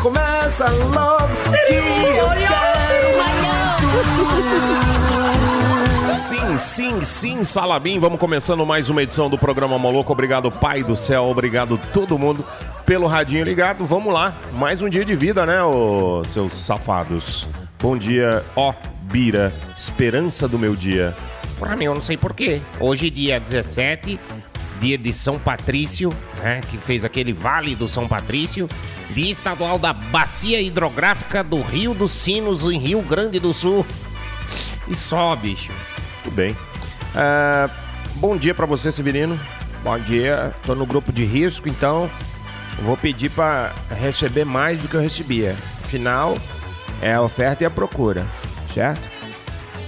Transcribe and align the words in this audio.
Começa 0.00 0.68
logo 0.70 1.28
que 1.66 1.74
eu 1.74 2.28
quero 2.28 2.68
Sim, 6.12 6.58
sim, 6.58 7.04
sim, 7.04 7.44
Salabim. 7.44 7.98
Vamos 7.98 8.18
começando 8.18 8.64
mais 8.66 8.90
uma 8.90 9.02
edição 9.02 9.30
do 9.30 9.38
programa 9.38 9.78
Moloco. 9.78 10.12
Obrigado, 10.12 10.50
Pai 10.50 10.82
do 10.82 10.96
Céu. 10.96 11.24
Obrigado 11.24 11.80
todo 11.92 12.18
mundo 12.18 12.44
pelo 12.84 13.06
radinho 13.06 13.44
ligado. 13.44 13.84
Vamos 13.84 14.12
lá. 14.12 14.34
Mais 14.52 14.82
um 14.82 14.88
dia 14.88 15.04
de 15.04 15.14
vida, 15.14 15.46
né, 15.46 15.62
ô 15.62 16.22
seus 16.24 16.52
safados? 16.52 17.46
Bom 17.80 17.96
dia, 17.96 18.44
ó 18.56 18.74
Bira, 19.02 19.52
esperança 19.76 20.46
do 20.46 20.58
meu 20.58 20.76
dia. 20.76 21.14
Pra 21.58 21.74
mim, 21.74 21.86
eu 21.86 21.94
não 21.94 22.02
sei 22.02 22.16
porquê. 22.16 22.60
Hoje, 22.78 23.10
dia 23.10 23.40
17, 23.40 24.20
dia 24.80 24.96
de 24.96 25.12
São 25.12 25.38
Patrício, 25.38 26.12
né? 26.42 26.60
Que 26.70 26.76
fez 26.76 27.04
aquele 27.04 27.32
Vale 27.32 27.74
do 27.74 27.88
São 27.88 28.08
Patrício. 28.08 28.68
Dia 29.10 29.30
estadual 29.30 29.78
da 29.78 29.92
Bacia 29.92 30.60
Hidrográfica 30.60 31.42
do 31.42 31.60
Rio 31.60 31.94
dos 31.94 32.12
Sinos, 32.12 32.64
em 32.64 32.78
Rio 32.78 33.00
Grande 33.02 33.38
do 33.40 33.52
Sul. 33.52 33.84
E 34.86 34.94
só, 34.94 35.34
bicho. 35.36 35.72
Tudo 36.22 36.34
bem. 36.34 36.56
Ah, 37.14 37.68
bom 38.16 38.36
dia 38.36 38.54
pra 38.54 38.66
você, 38.66 38.92
Severino. 38.92 39.38
Bom 39.82 39.98
dia. 39.98 40.54
Tô 40.62 40.74
no 40.74 40.86
grupo 40.86 41.12
de 41.12 41.24
risco, 41.24 41.68
então 41.68 42.10
vou 42.82 42.96
pedir 42.96 43.30
pra 43.30 43.72
receber 43.90 44.44
mais 44.44 44.80
do 44.80 44.88
que 44.88 44.94
eu 44.94 45.00
recebia. 45.00 45.56
Afinal, 45.82 46.36
é 47.00 47.14
a 47.14 47.22
oferta 47.22 47.64
e 47.64 47.66
a 47.66 47.70
procura, 47.70 48.26
certo? 48.74 49.08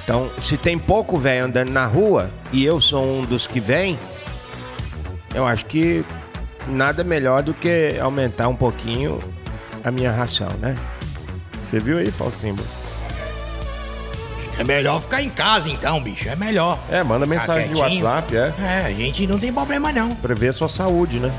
Então, 0.03 0.31
se 0.41 0.57
tem 0.57 0.79
pouco 0.79 1.19
velho 1.19 1.45
andando 1.45 1.71
na 1.71 1.87
rua 1.87 2.31
e 2.53 2.65
eu 2.65 2.81
sou 2.81 3.21
um 3.21 3.25
dos 3.25 3.47
que 3.47 3.61
vem, 3.61 3.99
eu 5.35 5.47
acho 5.47 5.65
que 5.67 6.05
nada 6.67 7.03
melhor 7.05 7.43
do 7.43 7.55
que 7.55 7.97
aumentar 8.01 8.49
um 8.49 8.57
pouquinho 8.57 9.19
a 9.83 9.91
minha 9.91 10.13
ração, 10.13 10.49
né? 10.61 10.75
Você 11.67 11.79
viu 11.79 11.99
aí, 11.99 12.11
Falsimba? 12.11 12.63
É 14.59 14.65
melhor 14.65 15.01
ficar 15.01 15.23
em 15.23 15.31
casa 15.31 15.71
então, 15.71 16.03
bicho. 16.03 16.29
É 16.29 16.37
melhor. 16.37 16.79
É, 16.91 17.03
manda 17.03 17.25
mensagem 17.25 17.71
no 17.71 17.77
quietinho. 17.77 18.05
WhatsApp, 18.05 18.37
é. 18.37 18.53
É, 18.61 18.87
a 18.87 18.93
gente 18.93 19.27
não 19.27 19.39
tem 19.39 19.51
problema 19.51 19.91
não. 19.91 20.15
Prever 20.17 20.49
a 20.49 20.53
sua 20.53 20.69
saúde, 20.69 21.19
né? 21.19 21.33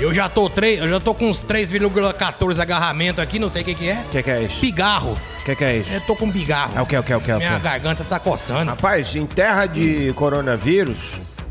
Eu 0.00 0.12
já 0.14 0.28
tô, 0.28 0.48
tre... 0.48 0.78
eu 0.78 0.88
já 0.88 0.98
tô 0.98 1.14
com 1.14 1.28
uns 1.28 1.44
3,14 1.44 2.58
agarramento 2.58 3.20
aqui, 3.20 3.38
não 3.38 3.48
sei 3.48 3.62
o 3.62 3.64
que 3.66 3.74
que 3.74 3.88
é. 3.90 4.04
O 4.06 4.10
que, 4.10 4.22
que 4.22 4.30
é 4.30 4.42
isso? 4.42 4.60
Pigarro. 4.60 5.12
O 5.12 5.44
que, 5.44 5.54
que 5.54 5.62
é 5.64 5.76
isso? 5.76 5.92
Eu 5.92 6.00
tô 6.00 6.16
com 6.16 6.30
pigarro. 6.32 6.72
É 6.76 6.80
o 6.80 6.86
que, 6.86 6.96
o 6.96 7.02
que, 7.02 7.14
o 7.14 7.20
que, 7.20 7.32
o 7.32 7.36
Minha 7.36 7.56
que? 7.56 7.60
garganta 7.60 8.02
tá 8.02 8.18
coçando. 8.18 8.70
Rapaz, 8.70 9.14
em 9.14 9.26
terra 9.26 9.66
de 9.66 10.12
coronavírus, 10.14 10.96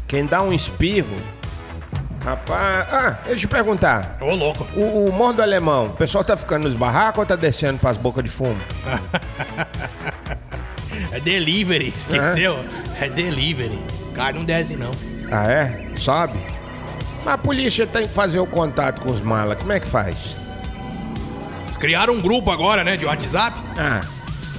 quem 0.07 0.25
dá 0.25 0.41
um 0.41 0.51
espirro. 0.51 1.15
Rapaz. 2.23 2.87
Ah, 2.93 3.09
deixa 3.23 3.31
eu 3.31 3.37
te 3.37 3.47
perguntar. 3.47 4.17
Ô, 4.21 4.33
louco. 4.33 4.65
O, 4.75 5.09
o 5.09 5.11
morro 5.11 5.33
do 5.33 5.41
alemão, 5.41 5.85
o 5.87 5.89
pessoal 5.89 6.23
tá 6.23 6.37
ficando 6.37 6.63
nos 6.63 6.73
barracos 6.75 7.19
ou 7.19 7.25
tá 7.25 7.35
descendo 7.35 7.79
pras 7.79 7.97
bocas 7.97 8.23
de 8.23 8.29
fumo? 8.29 8.57
É 11.11 11.19
delivery, 11.19 11.93
esqueceu? 11.95 12.57
É 12.99 13.07
delivery. 13.07 13.77
Cara, 14.15 14.33
não 14.33 14.43
desce 14.43 14.75
não. 14.75 14.89
Ah, 15.31 15.47
é? 15.47 15.85
Sobe? 15.95 16.39
Mas 17.23 17.35
a 17.35 17.37
polícia 17.37 17.85
tem 17.85 18.07
que 18.07 18.13
fazer 18.15 18.39
o 18.39 18.47
contato 18.47 19.01
com 19.01 19.11
os 19.11 19.21
malas. 19.21 19.59
Como 19.59 19.71
é 19.71 19.79
que 19.79 19.87
faz? 19.87 20.35
Eles 21.65 21.77
criaram 21.77 22.15
um 22.15 22.21
grupo 22.21 22.49
agora, 22.49 22.83
né, 22.83 22.97
de 22.97 23.05
WhatsApp. 23.05 23.55
Ah, 23.77 24.01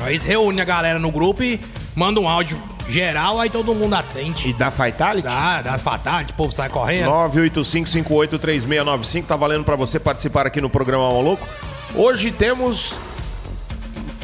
Aí 0.01 0.13
eles 0.13 0.23
reúnem 0.23 0.61
a 0.61 0.65
galera 0.65 0.99
no 1.01 1.11
grupo 1.11 1.43
e 1.43 1.61
mandam 1.95 2.23
um 2.25 2.29
áudio 2.29 2.57
geral, 2.89 3.41
aí 3.41 3.51
todo 3.51 3.75
mundo 3.75 3.95
atende. 3.95 4.49
e 4.49 4.53
dá 4.53 4.71
fatality? 4.71 5.27
Dá, 5.27 5.63
dá 5.63 5.79
fatality, 5.79 6.33
o 6.33 6.37
povo 6.37 6.53
sai 6.53 6.69
correndo. 6.69 7.11
985583695 7.11 9.27
tá 9.27 9.37
valendo 9.37 9.65
pra 9.65 9.77
você 9.77 9.99
participar 9.99 10.47
aqui 10.47 10.61
no 10.61 10.71
programa 10.71 11.11
Maluco. 11.11 11.47
Hoje 11.95 12.31
temos, 12.31 12.95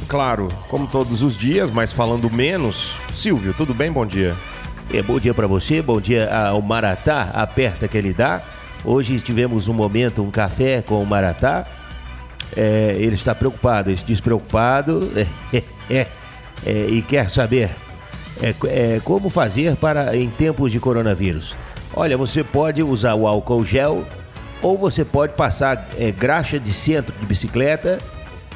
claro, 0.09 0.49
como 0.69 0.87
todos 0.87 1.23
os 1.23 1.37
dias, 1.37 1.71
mas 1.71 1.93
falando 1.93 2.31
menos, 2.31 2.95
Silvio, 3.15 3.55
tudo 3.55 3.73
bem? 3.73 3.91
Bom 3.93 4.05
dia. 4.05 4.35
É, 4.93 5.01
bom 5.03 5.21
dia 5.21 5.33
pra 5.33 5.47
você, 5.47 5.81
bom 5.81 6.01
dia 6.01 6.29
ao 6.35 6.61
Maratá, 6.61 7.31
aperta 7.33 7.87
que 7.87 7.97
ele 7.97 8.13
dá. 8.13 8.43
Hoje 8.85 9.21
tivemos 9.21 9.69
um 9.69 9.73
momento, 9.73 10.23
um 10.23 10.31
café 10.31 10.83
com 10.83 11.01
o 11.01 11.07
Maratá. 11.07 11.65
É, 12.57 12.97
ele 12.99 13.15
está 13.15 13.33
preocupado, 13.33 13.93
está 13.93 14.07
despreocupado 14.07 15.09
é, 15.89 16.07
e 16.89 17.01
quer 17.03 17.31
saber 17.31 17.71
é, 18.43 18.55
é, 18.67 19.01
como 19.05 19.29
fazer 19.29 19.77
para 19.77 20.17
em 20.17 20.29
tempos 20.31 20.73
de 20.73 20.81
coronavírus. 20.81 21.57
Olha, 21.95 22.17
você 22.17 22.43
pode 22.45 22.83
usar 22.83 23.15
o 23.15 23.27
álcool 23.27 23.65
gel 23.65 24.05
ou 24.63 24.77
você 24.77 25.05
pode 25.05 25.35
passar 25.35 25.89
é, 25.99 26.11
graxa 26.11 26.59
de 26.59 26.73
centro 26.73 27.15
de 27.19 27.27
bicicleta, 27.27 27.99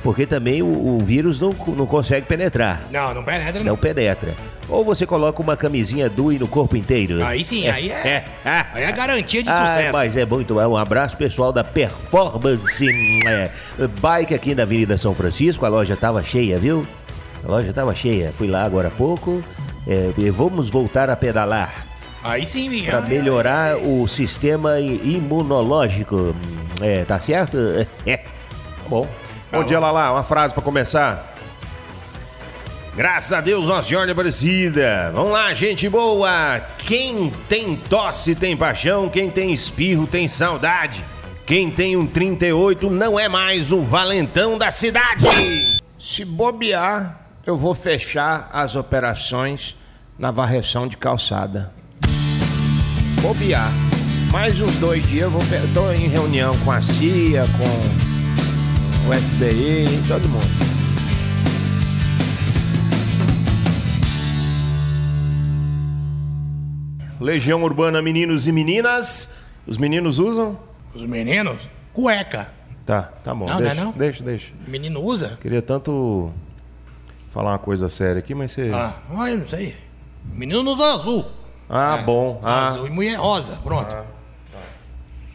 porque 0.03 0.27
também 0.27 0.63
o, 0.63 0.67
o 0.67 0.99
vírus 0.99 1.41
não, 1.41 1.55
não 1.77 1.87
consegue 1.87 2.27
penetrar. 2.27 2.83
Não, 2.91 3.15
não 3.15 3.25
penetra 3.25 3.59
não. 3.59 3.65
Não 3.73 3.77
penetra. 3.77 4.35
Ou 4.69 4.85
você 4.85 5.05
coloca 5.05 5.43
uma 5.43 5.57
camisinha 5.57 6.09
Dui 6.09 6.39
no 6.39 6.49
corpo 6.49 6.77
inteiro. 6.77 7.23
Aí 7.25 7.45
sim, 7.45 7.69
aí 7.69 7.91
é. 7.91 8.25
Ah, 8.45 8.67
Aí 8.73 8.85
é 8.85 8.93
garantia 8.93 9.43
de 9.43 9.49
ah, 9.49 9.67
sucesso. 9.67 9.93
mas 9.93 10.17
é 10.17 10.25
muito 10.25 10.55
bom. 10.55 10.69
Um 10.69 10.77
abraço 10.77 11.17
pessoal 11.17 11.53
da 11.53 11.63
Performance 11.63 12.87
é, 13.27 13.51
Bike 14.01 14.35
aqui 14.35 14.55
na 14.55 14.63
Avenida 14.63 14.97
São 14.97 15.15
Francisco. 15.15 15.67
A 15.67 15.69
loja 15.69 15.97
tava 15.97 16.23
cheia, 16.23 16.59
viu? 16.59 16.87
A 17.47 17.51
loja 17.51 17.73
tava 17.73 17.95
cheia. 17.95 18.33
Fui 18.33 18.49
lá 18.49 18.65
agora 18.65 18.89
há 18.89 18.91
pouco. 18.91 19.43
É, 19.87 20.13
vamos 20.31 20.69
voltar 20.69 21.11
a 21.11 21.17
pedalar 21.17 21.87
Aí 22.25 22.47
sim, 22.47 22.71
bicho. 22.71 22.87
para 22.87 23.03
melhorar 23.03 23.77
o 23.77 24.09
sistema 24.09 24.81
imunológico. 24.81 26.35
É, 26.81 27.05
tá 27.05 27.21
certo? 27.21 27.59
É. 28.07 28.25
Bom. 28.89 29.07
Bom 29.53 29.63
dia, 29.63 29.79
Lala. 29.79 30.11
Uma 30.11 30.23
frase 30.23 30.55
pra 30.55 30.63
começar. 30.63 31.35
Graças 32.97 33.33
a 33.33 33.41
Deus, 33.41 33.67
Nossa 33.67 33.89
Senhora 33.89 34.11
Aparecida. 34.11 35.11
Vamos 35.13 35.33
lá, 35.33 35.53
gente 35.53 35.89
boa. 35.89 36.61
Quem 36.79 37.31
tem 37.49 37.77
tosse 37.77 38.35
tem 38.35 38.57
paixão, 38.57 39.09
quem 39.09 39.29
tem 39.31 39.53
espirro 39.53 40.07
tem 40.07 40.27
saudade. 40.27 41.05
Quem 41.45 41.71
tem 41.71 41.95
um 41.95 42.07
38 42.07 42.89
não 42.89 43.21
é 43.21 43.29
mais 43.29 43.71
o 43.71 43.83
valentão 43.83 44.57
da 44.57 44.71
cidade. 44.71 45.27
Se 45.99 46.25
bobear, 46.25 47.24
eu 47.47 47.57
vou 47.57 47.75
fechar 47.75 48.49
as 48.53 48.75
operações 48.75 49.77
na 50.19 50.31
varreção 50.31 50.89
de 50.89 50.97
calçada. 50.97 51.73
Bobear. 53.21 53.71
Mais 54.31 54.61
uns 54.61 54.77
dois 54.77 55.07
dias 55.07 55.25
eu 55.25 55.31
vou. 55.31 55.43
Tô 55.75 55.93
em 55.93 56.09
reunião 56.09 56.59
com 56.61 56.71
a 56.71 56.81
CIA, 56.81 57.45
com 57.59 59.09
o 59.09 59.15
FBI, 59.15 60.09
todo 60.09 60.29
mundo. 60.29 60.75
Legião 67.21 67.63
Urbana, 67.63 68.03
meninos 68.03 68.49
e 68.49 68.53
meninas. 68.53 69.35
Os 69.67 69.79
meninos 69.79 70.19
usam? 70.19 70.59
Os 70.95 71.05
meninos, 71.07 71.59
cueca. 71.93 72.49
Tá, 72.85 73.03
tá 73.23 73.35
bom. 73.35 73.47
Não, 73.47 73.55
não 73.55 73.61
deixa, 73.61 73.81
é 73.81 73.85
não? 73.85 73.93
deixa, 73.93 74.25
deixa. 74.25 74.53
O 74.67 74.71
menino 74.71 75.01
usa? 75.01 75.39
Queria 75.41 75.63
tanto 75.63 76.31
falar 77.35 77.51
uma 77.51 77.59
coisa 77.59 77.89
séria 77.89 78.21
aqui, 78.21 78.33
mas 78.33 78.53
você. 78.53 78.71
Ah, 78.73 78.93
ah, 79.19 79.29
eu 79.29 79.39
não 79.39 79.49
sei. 79.49 79.75
Menino 80.33 80.63
não 80.63 80.73
usa 80.73 80.85
azul. 80.95 81.27
Ah, 81.69 81.99
É, 82.01 82.03
bom. 82.05 82.41
Ah, 82.45 82.69
Azul 82.69 82.87
e 82.87 82.91
mulher 82.91 83.17
rosa, 83.17 83.59
pronto. 83.63 83.95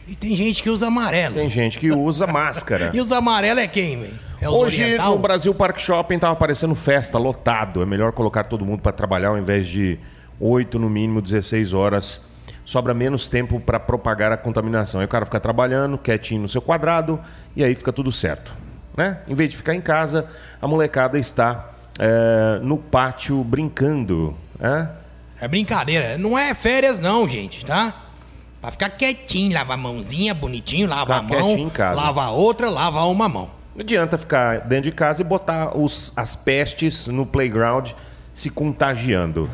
E 0.08 0.16
tem 0.16 0.34
gente 0.34 0.62
que 0.62 0.70
usa 0.70 0.86
amarelo. 0.86 1.34
tem 1.34 1.50
gente 1.50 1.78
que 1.78 1.92
usa 1.92 2.26
máscara. 2.32 2.90
E 2.94 3.00
os 3.00 3.12
amarelos 3.12 3.62
é 3.62 3.66
quem, 3.68 4.00
velho? 4.00 4.18
É 4.40 4.48
Hoje 4.48 4.82
oriental? 4.82 5.12
no 5.12 5.18
Brasil 5.18 5.54
Park 5.54 5.78
Shopping 5.78 6.18
tava 6.18 6.32
aparecendo 6.32 6.74
festa, 6.74 7.18
lotado. 7.18 7.82
É 7.82 7.86
melhor 7.86 8.12
colocar 8.12 8.44
todo 8.44 8.64
mundo 8.64 8.80
para 8.80 8.92
trabalhar 8.92 9.28
ao 9.28 9.38
invés 9.38 9.66
de 9.66 9.98
8, 10.40 10.78
no 10.78 10.88
mínimo 10.88 11.20
16 11.20 11.74
horas. 11.74 12.24
Sobra 12.64 12.94
menos 12.94 13.28
tempo 13.28 13.60
para 13.60 13.78
propagar 13.78 14.32
a 14.32 14.36
contaminação. 14.38 15.00
Aí 15.00 15.06
o 15.06 15.08
cara 15.08 15.26
fica 15.26 15.38
trabalhando, 15.38 15.98
quietinho 15.98 16.40
no 16.42 16.48
seu 16.48 16.62
quadrado, 16.62 17.20
e 17.54 17.62
aí 17.62 17.74
fica 17.74 17.92
tudo 17.92 18.10
certo. 18.10 18.52
Né? 18.96 19.18
Em 19.28 19.34
vez 19.34 19.50
de 19.50 19.56
ficar 19.56 19.74
em 19.74 19.80
casa, 19.80 20.26
a 20.60 20.66
molecada 20.66 21.18
está 21.18 21.70
é, 21.98 22.58
no 22.62 22.76
pátio 22.76 23.42
brincando. 23.44 24.36
Né? 24.58 24.90
É 25.40 25.48
brincadeira. 25.48 26.18
Não 26.18 26.38
é 26.38 26.54
férias, 26.54 26.98
não, 26.98 27.28
gente, 27.28 27.64
tá? 27.64 27.94
Pra 28.60 28.70
ficar 28.70 28.90
quietinho, 28.90 29.54
lava 29.54 29.74
a 29.74 29.76
mãozinha 29.76 30.34
bonitinho, 30.34 30.86
lava 30.86 31.14
Ficar 31.14 31.18
a 31.18 31.22
mão, 31.22 31.46
quietinho 31.48 31.66
em 31.66 31.70
casa. 31.70 32.00
lava 32.00 32.24
a 32.24 32.30
outra, 32.30 32.68
lava 32.68 33.04
uma 33.04 33.28
mão. 33.28 33.48
Não 33.74 33.80
adianta 33.80 34.18
ficar 34.18 34.60
dentro 34.60 34.90
de 34.90 34.92
casa 34.92 35.22
e 35.22 35.24
botar 35.24 35.76
os, 35.76 36.12
as 36.14 36.36
pestes 36.36 37.06
no 37.06 37.24
playground 37.24 37.90
se 38.34 38.50
contagiando. 38.50 39.48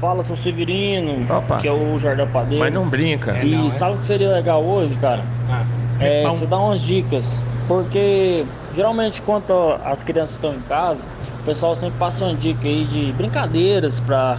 Fala, 0.00 0.24
seu 0.24 0.34
Severino, 0.36 1.24
Opa. 1.32 1.58
que 1.58 1.68
é 1.68 1.72
o 1.72 1.98
Jardel 1.98 2.26
Padeiro. 2.26 2.64
Mas 2.64 2.74
não 2.74 2.88
brinca. 2.88 3.32
E 3.42 3.54
não, 3.54 3.68
é? 3.68 3.70
sabe 3.70 3.94
o 3.94 3.98
que 3.98 4.04
seria 4.04 4.28
legal 4.30 4.62
hoje, 4.62 4.96
cara? 4.96 5.22
Ah, 5.48 5.64
É 6.00 6.22
pão. 6.22 6.32
você 6.32 6.46
dar 6.46 6.58
umas 6.58 6.80
dicas. 6.80 7.42
Porque 7.68 8.44
geralmente 8.74 9.22
quando 9.22 9.52
as 9.84 10.02
crianças 10.02 10.34
estão 10.34 10.54
em 10.54 10.60
casa, 10.60 11.08
o 11.40 11.44
pessoal 11.44 11.74
sempre 11.74 11.98
passa 11.98 12.24
uma 12.26 12.34
dica 12.34 12.66
aí 12.66 12.84
de 12.84 13.12
brincadeiras 13.12 14.00
para 14.00 14.38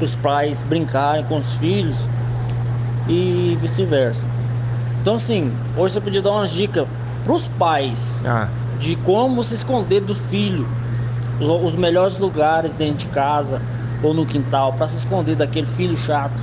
os 0.00 0.16
pais 0.16 0.62
brincarem 0.62 1.24
com 1.24 1.36
os 1.36 1.56
filhos 1.56 2.08
e 3.08 3.56
vice-versa. 3.60 4.26
Então 5.00 5.14
assim, 5.14 5.52
hoje 5.76 5.94
você 5.94 6.00
podia 6.00 6.22
dar 6.22 6.32
umas 6.32 6.50
dicas 6.50 6.86
pros 7.24 7.48
pais 7.48 8.18
Ah, 8.24 8.48
de 8.80 8.96
como 8.96 9.42
se 9.44 9.54
esconder 9.54 10.00
do 10.00 10.14
filho, 10.14 10.66
os, 11.40 11.72
os 11.72 11.74
melhores 11.74 12.18
lugares 12.18 12.74
dentro 12.74 12.98
de 12.98 13.06
casa 13.06 13.60
ou 14.02 14.14
no 14.14 14.24
quintal 14.24 14.72
para 14.72 14.88
se 14.88 14.96
esconder 14.96 15.36
daquele 15.36 15.66
filho 15.66 15.96
chato 15.96 16.40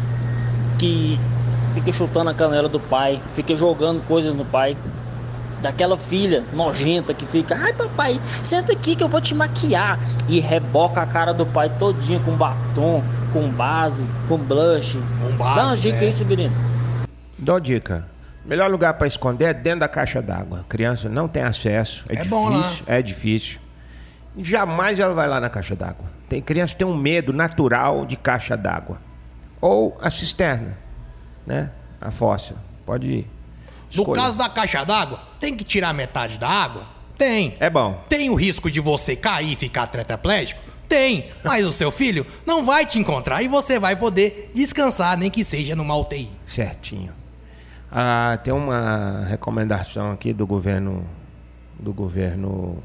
que 0.77 1.19
fica 1.75 1.91
chutando 1.91 2.29
a 2.29 2.33
canela 2.33 2.67
do 2.69 2.79
pai, 2.79 3.21
fica 3.33 3.55
jogando 3.55 4.01
coisas 4.07 4.33
no 4.33 4.45
pai. 4.45 4.75
Daquela 5.61 5.97
filha 5.97 6.43
nojenta 6.53 7.13
que 7.13 7.25
fica, 7.25 7.55
ai 7.55 7.73
papai, 7.73 8.19
senta 8.23 8.71
aqui 8.73 8.95
que 8.95 9.03
eu 9.03 9.07
vou 9.09 9.19
te 9.19 9.33
maquiar. 9.33 9.99
E 10.27 10.39
reboca 10.39 11.01
a 11.01 11.05
cara 11.05 11.33
do 11.33 11.45
pai 11.45 11.69
todinha 11.79 12.19
com 12.19 12.31
batom, 12.35 13.03
com 13.33 13.49
base, 13.49 14.05
com 14.27 14.37
blush. 14.37 14.97
Com 15.21 15.35
base, 15.37 15.55
Dá 15.55 15.65
uma 15.67 15.77
dica 15.77 15.97
é. 15.97 16.01
aí, 16.07 16.13
Severino. 16.13 16.53
dou 17.37 17.59
dica. 17.59 18.05
Melhor 18.45 18.69
lugar 18.69 18.93
para 18.93 19.07
esconder 19.07 19.45
é 19.45 19.53
dentro 19.53 19.79
da 19.79 19.87
caixa 19.87 20.21
d'água. 20.21 20.63
Criança 20.69 21.09
não 21.09 21.27
tem 21.27 21.41
acesso. 21.41 22.03
É, 22.07 22.13
É 22.13 22.15
difícil. 22.17 22.29
bom 22.29 22.49
lá. 22.49 22.73
É 22.85 23.01
difícil. 23.01 23.59
Jamais 24.37 24.99
ela 24.99 25.13
vai 25.15 25.27
lá 25.27 25.39
na 25.39 25.49
caixa 25.49 25.75
d'água. 25.75 26.05
Tem 26.29 26.41
criança 26.41 26.73
que 26.73 26.79
tem 26.79 26.87
um 26.87 26.95
medo 26.95 27.33
natural 27.33 28.05
de 28.05 28.15
caixa 28.15 28.55
d'água. 28.55 28.99
Ou 29.59 29.97
a 29.99 30.11
cisterna, 30.11 30.77
né? 31.45 31.71
A 31.99 32.11
fossa. 32.11 32.55
Pode 32.85 33.07
ir. 33.07 33.27
No 33.95 34.11
caso 34.11 34.37
da 34.37 34.49
caixa 34.49 34.83
d'água, 34.83 35.21
tem 35.39 35.55
que 35.55 35.63
tirar 35.63 35.93
metade 35.93 36.37
da 36.37 36.49
água? 36.49 36.87
Tem. 37.17 37.55
É 37.59 37.69
bom. 37.69 38.03
Tem 38.09 38.29
o 38.29 38.35
risco 38.35 38.69
de 38.69 38.79
você 38.79 39.15
cair 39.15 39.53
e 39.53 39.55
ficar 39.55 39.87
tetraplégico? 39.87 40.61
Tem. 40.87 41.31
Mas 41.43 41.65
o 41.65 41.71
seu 41.71 41.91
filho 41.91 42.25
não 42.45 42.65
vai 42.65 42.85
te 42.85 42.99
encontrar 42.99 43.41
e 43.41 43.47
você 43.47 43.79
vai 43.79 43.95
poder 43.95 44.51
descansar, 44.53 45.17
nem 45.17 45.31
que 45.31 45.43
seja 45.43 45.75
numa 45.75 45.95
UTI. 45.95 46.29
Certinho. 46.45 47.13
Ah, 47.91 48.37
tem 48.43 48.53
uma 48.53 49.23
recomendação 49.25 50.11
aqui 50.11 50.33
do 50.33 50.45
governo 50.45 51.07
do 51.79 51.93
governo 51.93 52.81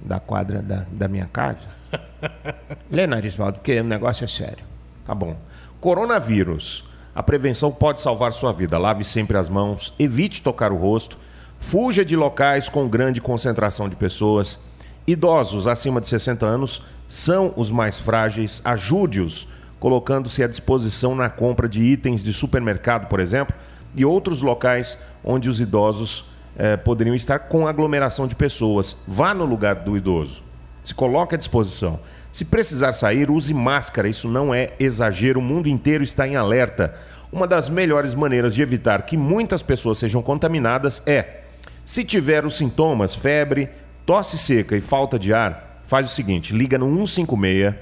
da 0.00 0.18
quadra 0.18 0.60
da, 0.60 0.84
da 0.90 1.08
minha 1.08 1.26
casa. 1.26 1.68
Lê, 2.90 3.06
Narisvaldo, 3.06 3.58
porque 3.58 3.80
o 3.80 3.84
negócio 3.84 4.24
é 4.24 4.28
sério. 4.28 4.64
Tá 5.04 5.14
bom. 5.14 5.36
Coronavírus. 5.80 6.84
A 7.14 7.22
prevenção 7.22 7.70
pode 7.70 8.00
salvar 8.00 8.32
sua 8.32 8.52
vida. 8.52 8.78
Lave 8.78 9.04
sempre 9.04 9.36
as 9.36 9.48
mãos, 9.48 9.92
evite 9.98 10.40
tocar 10.40 10.72
o 10.72 10.76
rosto, 10.76 11.18
fuja 11.58 12.04
de 12.04 12.16
locais 12.16 12.68
com 12.68 12.88
grande 12.88 13.20
concentração 13.20 13.88
de 13.88 13.96
pessoas. 13.96 14.58
Idosos 15.06 15.66
acima 15.66 16.00
de 16.00 16.08
60 16.08 16.46
anos 16.46 16.82
são 17.06 17.52
os 17.56 17.70
mais 17.70 17.98
frágeis. 17.98 18.62
Ajude-os, 18.64 19.46
colocando-se 19.78 20.42
à 20.42 20.48
disposição 20.48 21.14
na 21.14 21.28
compra 21.28 21.68
de 21.68 21.82
itens 21.82 22.22
de 22.22 22.32
supermercado, 22.32 23.08
por 23.08 23.20
exemplo, 23.20 23.54
e 23.94 24.04
outros 24.04 24.40
locais 24.40 24.96
onde 25.22 25.50
os 25.50 25.60
idosos 25.60 26.24
eh, 26.56 26.78
poderiam 26.78 27.14
estar 27.14 27.38
com 27.40 27.66
aglomeração 27.66 28.26
de 28.26 28.34
pessoas. 28.34 28.96
Vá 29.06 29.34
no 29.34 29.44
lugar 29.44 29.74
do 29.76 29.96
idoso. 29.96 30.42
Se 30.82 30.94
coloque 30.94 31.34
à 31.34 31.38
disposição. 31.38 32.00
Se 32.32 32.46
precisar 32.46 32.94
sair, 32.94 33.30
use 33.30 33.52
máscara. 33.52 34.08
Isso 34.08 34.26
não 34.26 34.54
é 34.54 34.70
exagero. 34.80 35.38
O 35.38 35.42
mundo 35.42 35.68
inteiro 35.68 36.02
está 36.02 36.26
em 36.26 36.34
alerta. 36.34 36.94
Uma 37.30 37.46
das 37.46 37.68
melhores 37.68 38.14
maneiras 38.14 38.54
de 38.54 38.62
evitar 38.62 39.02
que 39.02 39.18
muitas 39.18 39.62
pessoas 39.62 39.98
sejam 39.98 40.22
contaminadas 40.22 41.02
é: 41.06 41.42
se 41.84 42.04
tiver 42.04 42.46
os 42.46 42.56
sintomas, 42.56 43.14
febre, 43.14 43.68
tosse 44.06 44.38
seca 44.38 44.74
e 44.76 44.80
falta 44.80 45.18
de 45.18 45.34
ar, 45.34 45.82
faz 45.86 46.10
o 46.10 46.14
seguinte: 46.14 46.54
liga 46.54 46.78
no 46.78 46.86
156, 47.06 47.74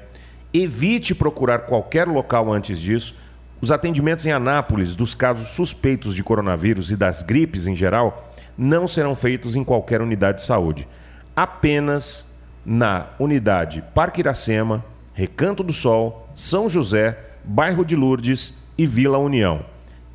evite 0.53 1.15
procurar 1.15 1.61
qualquer 1.61 2.09
local 2.09 2.53
antes 2.53 2.81
disso. 2.81 3.15
Os 3.61 3.71
atendimentos 3.71 4.25
em 4.25 4.33
Anápolis 4.33 4.95
dos 4.95 5.15
casos 5.15 5.51
suspeitos 5.51 6.15
de 6.15 6.25
coronavírus 6.25 6.91
e 6.91 6.97
das 6.97 7.23
gripes 7.23 7.67
em 7.67 7.77
geral 7.77 8.33
não 8.57 8.89
serão 8.89 9.15
feitos 9.15 9.55
em 9.55 9.63
qualquer 9.63 10.01
unidade 10.01 10.39
de 10.39 10.45
saúde. 10.45 10.89
Apenas 11.37 12.30
na 12.65 13.09
unidade 13.19 13.83
Parque 13.95 14.21
Iracema, 14.21 14.85
Recanto 15.13 15.63
do 15.63 15.73
Sol, 15.73 16.29
São 16.35 16.69
José, 16.69 17.19
Bairro 17.45 17.85
de 17.85 17.97
Lourdes 17.97 18.55
e 18.77 18.87
Vila 18.87 19.19
União. 19.19 19.65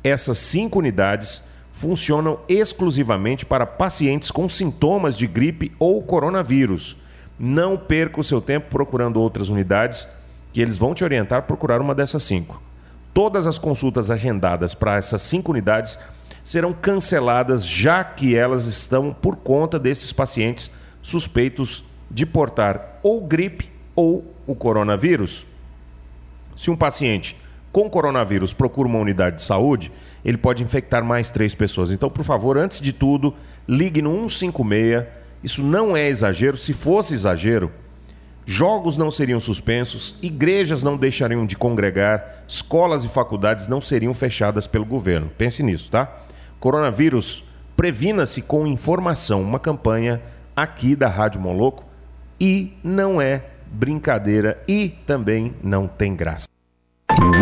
Essas 0.02 0.38
cinco 0.38 0.78
unidades 0.78 1.42
funcionam 1.72 2.40
exclusivamente 2.48 3.44
para 3.44 3.66
pacientes 3.66 4.30
com 4.30 4.48
sintomas 4.48 5.16
de 5.16 5.26
gripe 5.26 5.72
ou 5.78 6.02
coronavírus. 6.02 6.96
Não 7.38 7.76
perca 7.76 8.20
o 8.20 8.24
seu 8.24 8.40
tempo 8.40 8.70
procurando 8.70 9.20
outras 9.20 9.50
unidades, 9.50 10.08
que 10.52 10.60
eles 10.60 10.78
vão 10.78 10.94
te 10.94 11.04
orientar 11.04 11.40
a 11.40 11.42
procurar 11.42 11.80
uma 11.80 11.94
dessas 11.94 12.22
cinco. 12.22 12.62
Todas 13.12 13.46
as 13.46 13.58
consultas 13.58 14.10
agendadas 14.10 14.74
para 14.74 14.96
essas 14.96 15.20
cinco 15.20 15.52
unidades 15.52 15.98
serão 16.42 16.72
canceladas, 16.72 17.66
já 17.66 18.02
que 18.02 18.34
elas 18.34 18.66
estão 18.66 19.12
por 19.12 19.36
conta 19.36 19.78
desses 19.78 20.12
pacientes 20.12 20.70
suspeitos 21.02 21.84
de 22.10 22.24
portar 22.24 22.98
ou 23.02 23.20
gripe 23.20 23.70
ou 23.94 24.24
o 24.46 24.54
coronavírus. 24.54 25.44
Se 26.56 26.70
um 26.70 26.76
paciente 26.76 27.36
com 27.72 27.90
coronavírus 27.90 28.54
procura 28.54 28.88
uma 28.88 28.98
unidade 28.98 29.36
de 29.36 29.42
saúde, 29.42 29.92
ele 30.24 30.38
pode 30.38 30.62
infectar 30.62 31.04
mais 31.04 31.30
três 31.30 31.54
pessoas. 31.54 31.90
Então, 31.90 32.08
por 32.08 32.24
favor, 32.24 32.56
antes 32.56 32.80
de 32.80 32.92
tudo, 32.92 33.34
ligue 33.68 34.00
no 34.00 34.28
156. 34.28 35.04
Isso 35.44 35.62
não 35.62 35.96
é 35.96 36.08
exagero. 36.08 36.56
Se 36.56 36.72
fosse 36.72 37.14
exagero, 37.14 37.70
jogos 38.46 38.96
não 38.96 39.10
seriam 39.10 39.38
suspensos, 39.38 40.16
igrejas 40.22 40.82
não 40.82 40.96
deixariam 40.96 41.44
de 41.44 41.56
congregar, 41.56 42.44
escolas 42.48 43.04
e 43.04 43.08
faculdades 43.08 43.68
não 43.68 43.80
seriam 43.80 44.14
fechadas 44.14 44.66
pelo 44.66 44.84
governo. 44.84 45.30
Pense 45.36 45.62
nisso, 45.62 45.90
tá? 45.90 46.10
Coronavírus, 46.58 47.44
previna-se 47.76 48.40
com 48.40 48.66
informação. 48.66 49.42
Uma 49.42 49.60
campanha 49.60 50.22
aqui 50.56 50.96
da 50.96 51.08
Rádio 51.08 51.40
Moloco 51.40 51.84
e 52.40 52.72
não 52.82 53.20
é 53.20 53.44
brincadeira 53.70 54.62
e 54.68 54.88
também 55.06 55.54
não 55.62 55.86
tem 55.86 56.14
graça. 56.14 56.46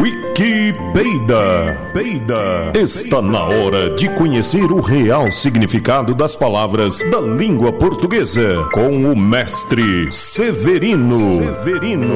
Wiki 0.01 0.75
Peida. 0.93 1.91
Peida. 1.93 2.73
Está 2.75 3.21
na 3.21 3.45
hora 3.45 3.95
de 3.97 4.09
conhecer 4.11 4.71
o 4.71 4.81
real 4.81 5.31
significado 5.33 6.15
das 6.15 6.37
palavras 6.37 7.01
da 7.11 7.21
língua 7.21 7.73
portuguesa 7.73 8.69
com 8.73 9.11
o 9.11 9.17
mestre 9.17 10.13
Severino. 10.13 11.19
Severino. 11.19 12.15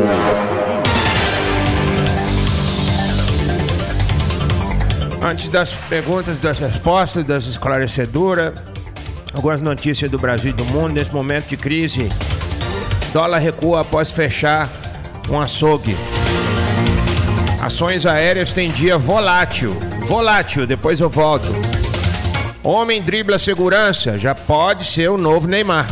Antes 5.20 5.48
das 5.48 5.72
perguntas, 5.72 6.40
das 6.40 6.58
respostas, 6.58 7.24
das 7.24 7.44
esclarecedoras, 7.46 8.54
algumas 9.34 9.60
notícias 9.60 10.10
do 10.10 10.18
Brasil 10.18 10.50
e 10.50 10.54
do 10.54 10.64
mundo 10.66 10.94
nesse 10.94 11.12
momento 11.12 11.48
de 11.48 11.56
crise. 11.56 12.08
Dólar 13.12 13.38
recua 13.38 13.80
após 13.80 14.10
fechar 14.10 14.68
um 15.30 15.40
açougue. 15.40 15.96
Ações 17.60 18.06
aéreas 18.06 18.52
têm 18.52 18.70
dia 18.70 18.96
volátil. 18.96 19.72
Volátil, 20.06 20.66
depois 20.66 21.00
eu 21.00 21.10
volto. 21.10 21.48
Homem 22.62 23.02
dribla 23.02 23.38
segurança, 23.38 24.16
já 24.16 24.34
pode 24.34 24.84
ser 24.84 25.10
o 25.10 25.18
novo 25.18 25.46
Neymar. 25.46 25.86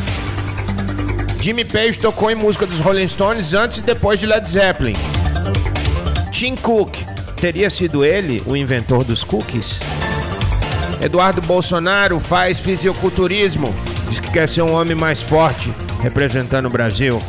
Jimmy 1.41 1.65
Page 1.65 1.99
tocou 1.99 2.31
em 2.31 2.35
música 2.35 2.67
dos 2.67 2.81
Rolling 2.81 3.09
Stones 3.09 3.55
antes 3.55 3.79
e 3.79 3.81
depois 3.81 4.19
de 4.19 4.27
Led 4.27 4.49
Zeppelin. 4.49 4.95
Tim 6.33 6.55
Cook, 6.57 6.97
teria 7.37 7.71
sido 7.71 8.05
ele 8.05 8.43
o 8.47 8.57
inventor 8.57 9.05
dos 9.05 9.23
cookies? 9.23 9.79
Eduardo 11.01 11.41
Bolsonaro 11.43 12.19
faz 12.19 12.59
fisiculturismo, 12.59 13.75
diz 14.09 14.19
que 14.19 14.31
quer 14.31 14.49
ser 14.49 14.63
um 14.63 14.75
homem 14.75 14.97
mais 14.97 15.23
forte, 15.23 15.73
representando 16.03 16.67
o 16.67 16.71
Brasil. 16.71 17.21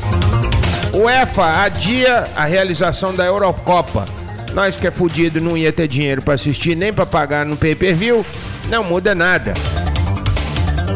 UEFA 0.93 1.63
adia 1.63 2.23
a 2.35 2.45
realização 2.45 3.13
da 3.13 3.25
Eurocopa. 3.25 4.05
Nós 4.53 4.77
que 4.77 4.87
é 4.87 4.91
fudido 4.91 5.39
não 5.39 5.57
ia 5.57 5.71
ter 5.71 5.87
dinheiro 5.87 6.21
para 6.21 6.33
assistir 6.33 6.75
nem 6.75 6.91
para 6.91 7.05
pagar 7.05 7.45
no 7.45 7.55
pay-per-view, 7.55 8.25
não 8.69 8.83
muda 8.83 9.13
nada. 9.13 9.53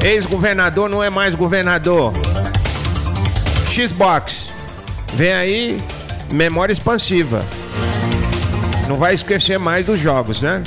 Ex-governador 0.04 0.90
não 0.90 1.04
é 1.04 1.10
mais 1.10 1.36
governador. 1.36 2.14
Xbox. 3.70 4.50
Vem 5.14 5.34
aí, 5.34 5.84
memória 6.32 6.74
expansiva. 6.74 7.46
Não 8.88 8.96
vai 8.96 9.14
esquecer 9.14 9.60
mais 9.60 9.86
dos 9.86 10.00
jogos, 10.00 10.42
né? 10.42 10.64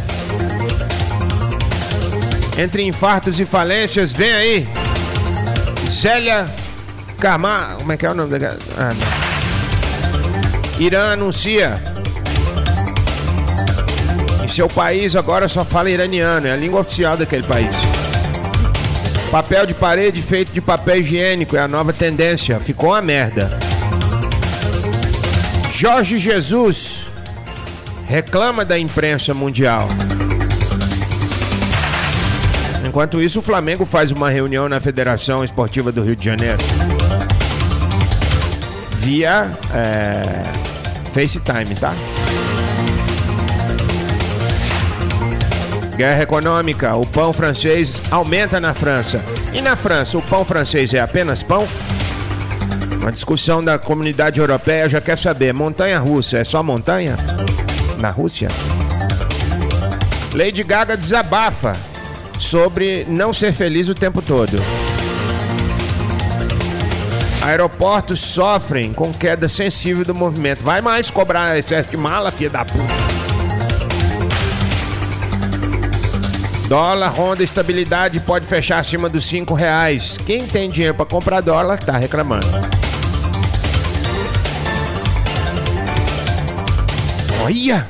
Entre 2.56 2.82
infartos 2.84 3.40
e 3.40 3.44
falências, 3.44 4.12
vem 4.12 4.32
aí. 4.32 4.68
Zélia 5.88 6.46
Carmar. 7.24 7.76
Como 7.78 7.90
é 7.90 7.96
que 7.96 8.04
é 8.04 8.10
o 8.10 8.14
nome 8.14 8.38
da. 8.38 8.48
Ah, 8.76 8.92
não. 8.92 10.78
Irã 10.78 11.14
anuncia. 11.14 11.82
Em 14.42 14.48
seu 14.48 14.68
país 14.68 15.16
agora 15.16 15.48
só 15.48 15.64
fala 15.64 15.88
iraniano, 15.88 16.46
é 16.46 16.52
a 16.52 16.56
língua 16.56 16.80
oficial 16.80 17.16
daquele 17.16 17.42
país. 17.44 17.74
Papel 19.30 19.64
de 19.64 19.72
parede 19.72 20.20
feito 20.20 20.52
de 20.52 20.60
papel 20.60 20.98
higiênico 20.98 21.56
é 21.56 21.60
a 21.60 21.66
nova 21.66 21.94
tendência. 21.94 22.60
Ficou 22.60 22.90
uma 22.90 23.00
merda. 23.00 23.58
Jorge 25.72 26.18
Jesus 26.18 27.06
reclama 28.06 28.66
da 28.66 28.78
imprensa 28.78 29.32
mundial. 29.32 29.88
Enquanto 32.86 33.18
isso, 33.18 33.38
o 33.38 33.42
Flamengo 33.42 33.86
faz 33.86 34.12
uma 34.12 34.28
reunião 34.28 34.68
na 34.68 34.78
Federação 34.78 35.42
Esportiva 35.42 35.90
do 35.90 36.02
Rio 36.02 36.14
de 36.14 36.24
Janeiro. 36.24 36.58
Via 39.04 39.52
é, 39.74 40.42
FaceTime, 41.12 41.74
tá? 41.74 41.94
Guerra 45.94 46.22
econômica. 46.22 46.96
O 46.96 47.04
pão 47.04 47.30
francês 47.30 48.00
aumenta 48.10 48.58
na 48.58 48.72
França. 48.72 49.22
E 49.52 49.60
na 49.60 49.76
França, 49.76 50.16
o 50.16 50.22
pão 50.22 50.42
francês 50.42 50.94
é 50.94 51.00
apenas 51.00 51.42
pão? 51.42 51.68
Uma 52.98 53.12
discussão 53.12 53.62
da 53.62 53.78
comunidade 53.78 54.40
europeia 54.40 54.88
já 54.88 55.02
quer 55.02 55.18
saber: 55.18 55.52
montanha 55.52 55.98
russa 55.98 56.38
é 56.38 56.44
só 56.44 56.62
montanha? 56.62 57.16
Na 58.00 58.08
Rússia? 58.08 58.48
Lady 60.32 60.62
Gaga 60.62 60.96
desabafa 60.96 61.74
sobre 62.38 63.04
não 63.06 63.34
ser 63.34 63.52
feliz 63.52 63.86
o 63.90 63.94
tempo 63.94 64.22
todo. 64.22 64.58
Aeroportos 67.44 68.20
sofrem 68.20 68.94
com 68.94 69.12
queda 69.12 69.50
sensível 69.50 70.02
do 70.02 70.14
movimento. 70.14 70.62
Vai 70.62 70.80
mais 70.80 71.10
cobrar 71.10 71.58
excesso 71.58 71.90
de 71.90 71.96
mala, 71.98 72.30
filha 72.30 72.48
da 72.48 72.64
puta. 72.64 72.82
Dólar 76.66 77.10
ronda 77.10 77.44
estabilidade 77.44 78.18
pode 78.20 78.46
fechar 78.46 78.78
acima 78.78 79.10
dos 79.10 79.26
5 79.26 79.52
reais. 79.52 80.16
Quem 80.24 80.46
tem 80.46 80.70
dinheiro 80.70 80.94
para 80.94 81.04
comprar 81.04 81.42
dólar 81.42 81.78
tá 81.78 81.98
reclamando. 81.98 82.46
Olha! 87.44 87.86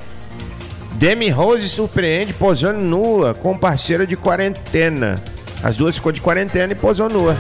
Demi 0.95 1.31
Rose 1.31 1.69
surpreende 1.69 2.35
posando 2.35 2.81
nua 2.81 3.35
com 3.35 3.57
parceira 3.57 4.05
de 4.05 4.17
quarentena. 4.17 5.15
As 5.63 5.77
duas 5.77 5.95
ficou 5.95 6.11
de 6.11 6.21
quarentena 6.21 6.73
e 6.73 6.77
posou 6.77 7.09
nua. 7.09 7.37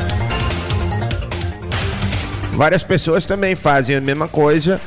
Várias 2.55 2.85
pessoas 2.85 3.27
também 3.27 3.55
fazem 3.55 3.97
a 3.97 4.01
mesma 4.01 4.29
coisa, 4.29 4.81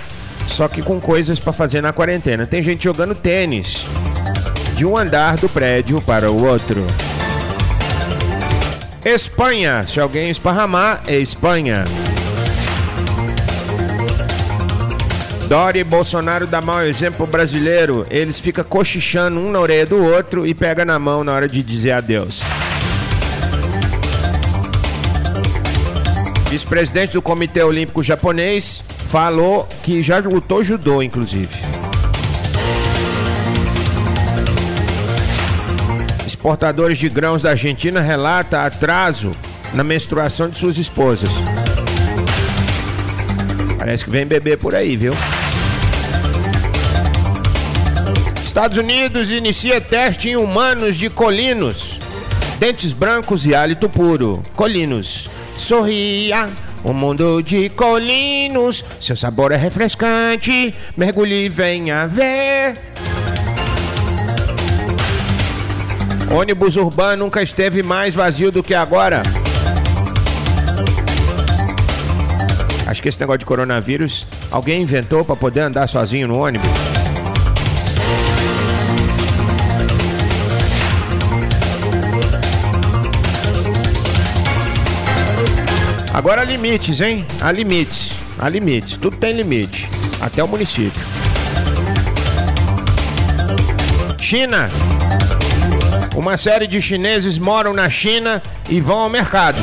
só 0.48 0.68
que 0.68 0.82
com 0.82 1.00
coisas 1.00 1.40
para 1.40 1.52
fazer 1.52 1.82
na 1.82 1.92
quarentena. 1.92 2.48
Tem 2.48 2.64
gente 2.64 2.86
jogando 2.86 3.14
tênis 3.14 3.86
de 4.76 4.86
um 4.86 4.98
andar 4.98 5.38
do 5.38 5.50
prédio 5.50 6.02
para 6.02 6.32
o 6.32 6.46
outro. 6.46 6.86
Espanha, 9.04 9.86
se 9.88 10.00
alguém 10.00 10.30
esparramar, 10.30 11.02
é 11.08 11.18
Espanha. 11.18 11.84
Dória 15.48 15.80
e 15.80 15.84
Bolsonaro 15.84 16.46
dá 16.46 16.62
mau 16.62 16.82
exemplo 16.82 17.26
brasileiro. 17.26 18.06
Eles 18.10 18.40
ficam 18.40 18.66
cochichando 18.66 19.40
um 19.40 19.50
na 19.52 19.60
orelha 19.60 19.86
do 19.86 20.04
outro 20.04 20.46
e 20.46 20.54
pega 20.54 20.84
na 20.84 21.00
mão 21.00 21.24
na 21.24 21.34
hora 21.34 21.48
de 21.48 21.64
dizer 21.64 21.92
adeus. 21.92 22.42
Vice-presidente 26.50 27.14
do 27.14 27.22
Comitê 27.22 27.62
Olímpico 27.62 28.02
Japonês 28.02 28.82
falou 29.10 29.68
que 29.84 30.02
já 30.02 30.20
lutou 30.20 30.64
judô, 30.64 31.04
inclusive. 31.04 31.54
Exportadores 36.26 36.98
de 36.98 37.10
grãos 37.10 37.42
da 37.42 37.50
Argentina 37.50 38.00
relata 38.00 38.62
atraso 38.62 39.34
na 39.74 39.84
menstruação 39.84 40.50
de 40.50 40.58
suas 40.58 40.78
esposas. 40.78 41.30
Parece 43.78 44.06
que 44.06 44.10
vem 44.10 44.26
bebê 44.26 44.56
por 44.56 44.74
aí, 44.74 44.96
viu? 44.96 45.14
Estados 48.42 48.78
Unidos 48.78 49.30
inicia 49.30 49.82
teste 49.82 50.30
em 50.30 50.38
humanos 50.38 50.96
de 50.96 51.10
colinos. 51.10 52.00
Dentes 52.58 52.94
brancos 52.94 53.46
e 53.46 53.54
hálito 53.54 53.90
puro. 53.90 54.42
Colinos. 54.56 55.30
Sorria. 55.58 56.50
O 56.84 56.94
mundo 56.94 57.42
de 57.42 57.70
colinos. 57.70 58.86
Seu 59.02 59.16
sabor 59.16 59.52
é 59.52 59.58
refrescante. 59.58 60.74
Mergulhe 60.96 61.46
e 61.46 61.50
venha 61.50 62.08
ver. 62.08 62.78
Ônibus 66.32 66.76
urbano 66.76 67.26
nunca 67.26 67.42
esteve 67.42 67.82
mais 67.82 68.14
vazio 68.14 68.52
do 68.52 68.62
que 68.62 68.76
agora. 68.76 69.24
Acho 72.86 73.02
que 73.02 73.10
esse 73.10 73.20
negócio 73.20 73.40
de 73.40 73.46
coronavírus 73.46 74.26
alguém 74.50 74.82
inventou 74.82 75.26
para 75.26 75.36
poder 75.36 75.62
andar 75.62 75.88
sozinho 75.88 76.28
no 76.28 76.40
ônibus. 76.40 76.87
Agora 86.28 86.42
há 86.42 86.44
limites, 86.44 87.00
hein? 87.00 87.26
Há 87.40 87.54
limites. 87.54 88.12
Há 88.38 88.50
limites. 88.50 88.98
Tudo 88.98 89.16
tem 89.16 89.32
limite. 89.32 89.88
Até 90.20 90.44
o 90.44 90.48
município. 90.48 91.02
China. 94.20 94.70
Uma 96.18 96.36
série 96.36 96.68
de 96.68 96.82
chineses 96.82 97.38
moram 97.38 97.72
na 97.72 97.90
China 97.90 98.44
e 98.70 98.82
vão 98.82 98.98
ao 98.98 99.10
mercado. 99.10 99.58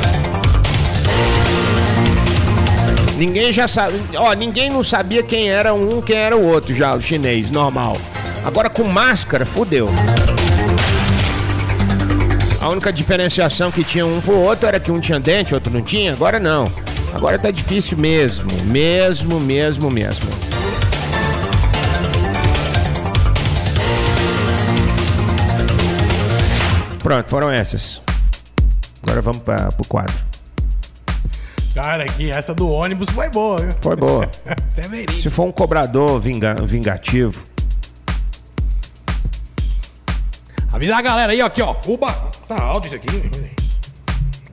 Ninguém 3.19 3.53
já 3.53 3.69
sabe. 3.69 4.01
Ó, 4.17 4.33
ninguém 4.33 4.71
não 4.71 4.83
sabia 4.83 5.23
quem 5.23 5.51
era 5.51 5.75
um, 5.75 6.01
quem 6.01 6.17
era 6.17 6.35
o 6.35 6.49
outro 6.49 6.75
já, 6.75 6.95
o 6.95 7.03
chinês, 7.03 7.51
normal. 7.51 7.95
Agora 8.43 8.71
com 8.71 8.85
máscara, 8.85 9.45
fudeu. 9.45 9.91
A 12.65 12.71
única 12.71 12.91
diferenciação 12.91 13.71
que 13.71 13.85
tinha 13.85 14.07
um 14.07 14.23
pro 14.23 14.39
outro 14.39 14.67
era 14.67 14.81
que 14.81 14.91
um 14.91 14.99
tinha 14.99 15.21
dente, 15.21 15.53
outro 15.53 15.71
não 15.71 15.83
tinha. 15.83 16.15
Agora 16.15 16.41
não. 16.41 16.65
Agora 17.13 17.39
tá 17.39 17.51
difícil 17.51 17.99
mesmo. 17.99 18.47
Mesmo, 18.65 19.39
mesmo, 19.39 19.91
mesmo. 19.91 20.31
Pronto, 27.03 27.29
foram 27.29 27.51
essas. 27.51 28.03
Agora 29.03 29.21
vamos 29.21 29.43
para 29.43 29.71
pro 29.73 29.87
quadro. 29.87 30.15
Cara, 31.75 32.07
que 32.07 32.31
essa 32.31 32.55
do 32.55 32.67
ônibus 32.67 33.11
foi 33.11 33.29
boa, 33.29 33.61
viu? 33.61 33.73
Foi 33.83 33.95
boa. 33.95 34.25
Até 34.49 34.89
verídico. 34.89 35.21
Se 35.21 35.29
for 35.29 35.47
um 35.47 35.53
cobrador 35.53 36.19
vinga- 36.19 36.57
vingativo, 36.65 37.43
Avisar 40.73 40.99
a 40.99 41.03
galera 41.03 41.33
aí, 41.33 41.41
ó, 41.41 41.47
aqui, 41.47 41.63
ó. 41.63 41.77
Uba. 41.87 42.33
Tá 42.47 42.63
alto 42.63 42.87
isso 42.87 42.97
aqui. 42.97 43.09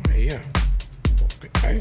Aí, 0.09 0.29
ó. 0.31 1.67
Aí. 1.67 1.77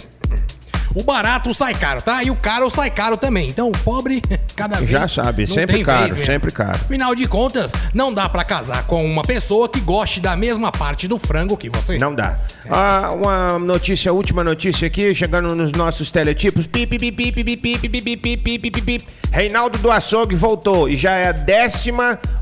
O 0.95 1.05
barato 1.05 1.55
sai 1.55 1.73
caro, 1.75 2.03
tá? 2.03 2.23
E 2.25 2.31
o 2.31 2.35
caro 2.35 2.69
sai 2.69 2.91
caro 2.91 3.17
também. 3.17 3.49
Então, 3.49 3.69
o 3.69 3.79
pobre, 3.79 4.21
cada 4.57 4.79
vez. 4.79 4.91
já 4.91 5.07
sabe, 5.07 5.47
sempre 5.47 5.85
caro, 5.85 6.25
sempre 6.25 6.51
caro. 6.51 6.81
Afinal 6.83 7.15
de 7.15 7.27
contas, 7.29 7.71
não 7.95 8.13
dá 8.13 8.29
pra 8.29 8.43
casar 8.43 8.85
com 8.87 9.05
uma 9.05 9.23
pessoa 9.23 9.69
que 9.69 9.79
goste 9.81 10.19
da 10.19 10.37
mesma 10.37 10.73
parte 10.73 11.07
do 11.07 11.17
frango 11.17 11.57
que 11.57 11.71
você. 11.71 11.97
Não 11.97 12.13
dá. 12.13 12.35
Ah, 12.69 13.13
uma 13.13 13.59
notícia, 13.59 14.13
última 14.13 14.45
notícia 14.45 14.87
aqui, 14.87 15.15
chegando 15.15 15.55
nos 15.55 15.73
nossos 15.73 16.11
teletipos. 16.11 16.67
Pi, 16.67 16.87
pi, 16.87 16.99
pi, 16.99 17.13
pi, 17.13 17.33
pi, 17.33 17.45
pi, 17.45 17.57
pi, 17.57 17.77
pi, 17.77 17.89
pi, 17.89 18.17
pi, 18.17 18.37
pi, 18.37 18.59
pi, 18.59 18.71
pi, 18.71 18.83
pi. 18.83 19.07
Reinaldo 19.33 19.79
do 19.79 19.91
Açougue 19.91 20.35
voltou 20.35 20.89
e 20.89 20.97
já 20.97 21.15
é 21.15 21.29
a 21.29 21.33
18 21.33 22.41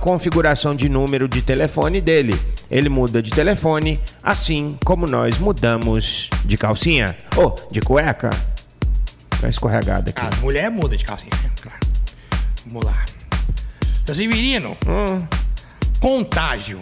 configuração 0.00 0.74
de 0.74 0.88
número 0.88 1.28
de 1.28 1.42
telefone 1.42 2.00
dele. 2.00 2.38
Ele 2.70 2.88
muda 2.88 3.22
de 3.22 3.30
telefone, 3.30 4.00
assim 4.22 4.78
como 4.84 5.06
nós 5.06 5.38
mudamos 5.38 6.28
de 6.44 6.56
calcinha. 6.56 7.16
Ou 7.36 7.54
de 7.70 7.80
cueca. 7.80 8.30
Tá 9.40 9.48
escorregada 9.48 10.10
aqui. 10.10 10.20
As 10.20 10.38
mulheres 10.40 10.72
mudam 10.72 10.96
de 10.96 11.04
calcinha, 11.04 11.30
né? 11.42 11.50
claro. 11.62 11.78
Vamos 12.66 12.84
lá. 12.84 13.04
Seu 14.04 14.14
Severino. 14.14 14.76
Hum. 14.86 15.18
Contágio. 16.00 16.78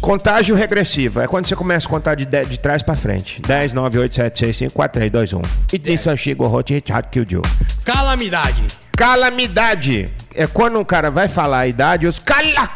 Contágio 0.00 0.56
regressivo 0.56 1.20
é 1.20 1.28
quando 1.28 1.46
você 1.46 1.54
começa 1.54 1.86
a 1.86 1.90
contar 1.90 2.14
de, 2.14 2.24
de, 2.24 2.44
de 2.46 2.58
trás 2.58 2.82
pra 2.82 2.94
frente. 2.94 3.40
10, 3.42 3.74
9, 3.74 3.98
8, 3.98 4.14
7, 4.14 4.38
6, 4.38 4.56
5, 4.56 4.72
4, 4.72 4.98
3, 4.98 5.12
2, 5.12 5.32
1. 5.34 5.42
E 5.86 5.98
Sanchigo, 5.98 6.46
Hot, 6.46 6.72
Richard, 6.72 7.10
Killjoy. 7.10 7.42
Calamidade. 7.84 8.66
Calamidade 8.96 10.08
é 10.34 10.46
quando 10.46 10.78
um 10.78 10.84
cara 10.84 11.10
vai 11.10 11.28
falar 11.28 11.60
a 11.60 11.66
idade, 11.66 12.06
os 12.06 12.18
cala, 12.18 12.68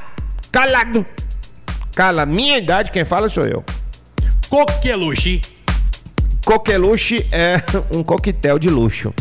calado. 0.53 1.05
Cala, 1.95 2.27
minha 2.27 2.59
idade, 2.59 2.91
quem 2.91 3.05
fala 3.05 3.29
sou 3.29 3.45
eu. 3.45 3.65
Coqueluche. 4.51 5.41
Coqueluche 6.45 7.25
é 7.33 7.55
um 7.97 8.03
coquetel 8.03 8.59
de 8.59 8.69
luxo. 8.69 9.15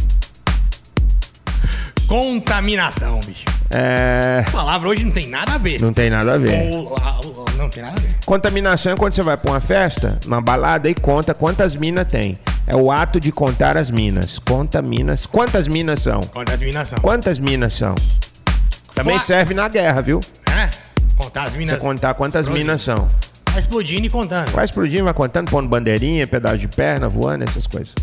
Contaminação, 2.08 3.22
bicho. 3.26 3.53
É. 3.74 4.44
A 4.48 4.52
palavra 4.52 4.90
hoje 4.90 5.04
não 5.04 5.12
tem 5.12 5.28
nada 5.28 5.54
a 5.54 5.58
ver. 5.58 5.82
Não 5.82 5.92
tem 5.94 6.10
nada 6.10 6.34
a 6.36 6.38
ver. 6.38 6.70
Com- 6.70 6.96
a- 7.02 7.20
o- 7.26 7.58
não 7.58 7.70
tem 7.70 7.82
nada 7.84 7.98
a 7.98 8.00
ver. 8.00 8.10
Contaminação 8.26 8.92
é 8.92 8.96
quando 8.96 9.14
você 9.14 9.22
vai 9.24 9.36
pra 9.36 9.52
uma 9.52 9.60
festa, 9.60 10.20
numa 10.26 10.40
balada 10.42 10.90
e 10.90 10.94
conta 10.96 11.34
quantas 11.34 11.76
minas 11.76 12.08
tem. 12.08 12.36
É 12.68 12.76
o 12.76 12.92
ato 12.92 13.20
de 13.20 13.32
contar 13.32 13.76
as 13.76 13.90
minas. 13.92 14.40
Conta 14.40 14.82
minas. 14.82 15.26
Quantas 15.26 15.68
minas 15.68 16.02
são? 16.02 16.22
Contaminação. 16.22 17.00
Quantas 17.02 17.40
minas 17.40 17.74
são? 17.74 17.96
Também 18.96 19.18
serve 19.20 19.54
na 19.54 19.68
guerra, 19.68 20.02
viu? 20.02 20.20
É? 20.56 20.70
Contar 21.18 21.44
as 21.46 21.54
minas. 21.56 21.76
Você 21.76 21.82
contar 21.82 22.14
quantas 22.14 22.42
explodindo. 22.46 22.66
minas 22.68 22.82
são. 22.82 23.08
Vai 23.50 23.60
explodindo 23.60 24.06
e 24.06 24.10
contando. 24.10 24.52
Vai 24.52 24.66
explodindo, 24.66 25.04
vai 25.04 25.14
contando, 25.14 25.50
pondo 25.50 25.68
bandeirinha, 25.68 26.26
pedaço 26.28 26.58
de 26.60 26.68
perna, 26.68 27.10
voando, 27.10 27.44
essas 27.44 27.68
coisas. 27.68 27.94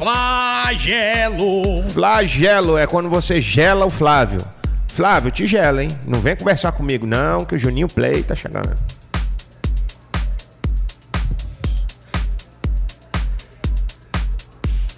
Flagelo. 0.00 1.82
Flagelo 1.90 2.78
é 2.78 2.86
quando 2.86 3.10
você 3.10 3.38
gela 3.38 3.84
o 3.84 3.90
Flávio. 3.90 4.40
Flávio, 4.88 5.30
te 5.30 5.46
gela, 5.46 5.82
hein? 5.82 5.90
Não 6.06 6.18
vem 6.20 6.34
conversar 6.34 6.72
comigo, 6.72 7.06
não, 7.06 7.44
que 7.44 7.54
o 7.54 7.58
Juninho 7.58 7.86
Play 7.86 8.22
tá 8.22 8.34
chegando. 8.34 8.74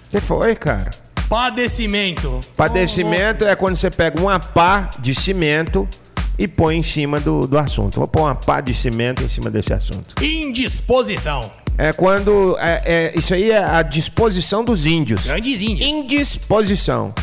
que 0.09 0.21
foi, 0.21 0.55
cara? 0.55 0.89
Padecimento. 1.27 2.39
Padecimento 2.55 3.43
é 3.43 3.57
quando 3.57 3.75
você 3.75 3.89
pega 3.89 4.21
uma 4.21 4.39
pá 4.39 4.89
de 4.99 5.13
cimento 5.13 5.85
e 6.39 6.47
põe 6.47 6.77
em 6.77 6.83
cima 6.83 7.19
do, 7.19 7.41
do 7.41 7.57
assunto. 7.57 7.97
Vou 7.97 8.07
pôr 8.07 8.21
uma 8.21 8.35
pá 8.35 8.61
de 8.61 8.73
cimento 8.73 9.21
em 9.21 9.27
cima 9.27 9.49
desse 9.49 9.73
assunto. 9.73 10.15
Indisposição. 10.23 11.62
É 11.77 11.91
quando. 11.91 12.55
É, 12.59 12.81
é- 12.85 13.13
isso 13.19 13.33
aí 13.33 13.51
é 13.51 13.63
a 13.63 13.81
disposição 13.81 14.63
dos 14.63 14.85
índios. 14.85 15.23
Grandes 15.25 15.61
índios. 15.61 15.81
Indisposição. 15.87 17.13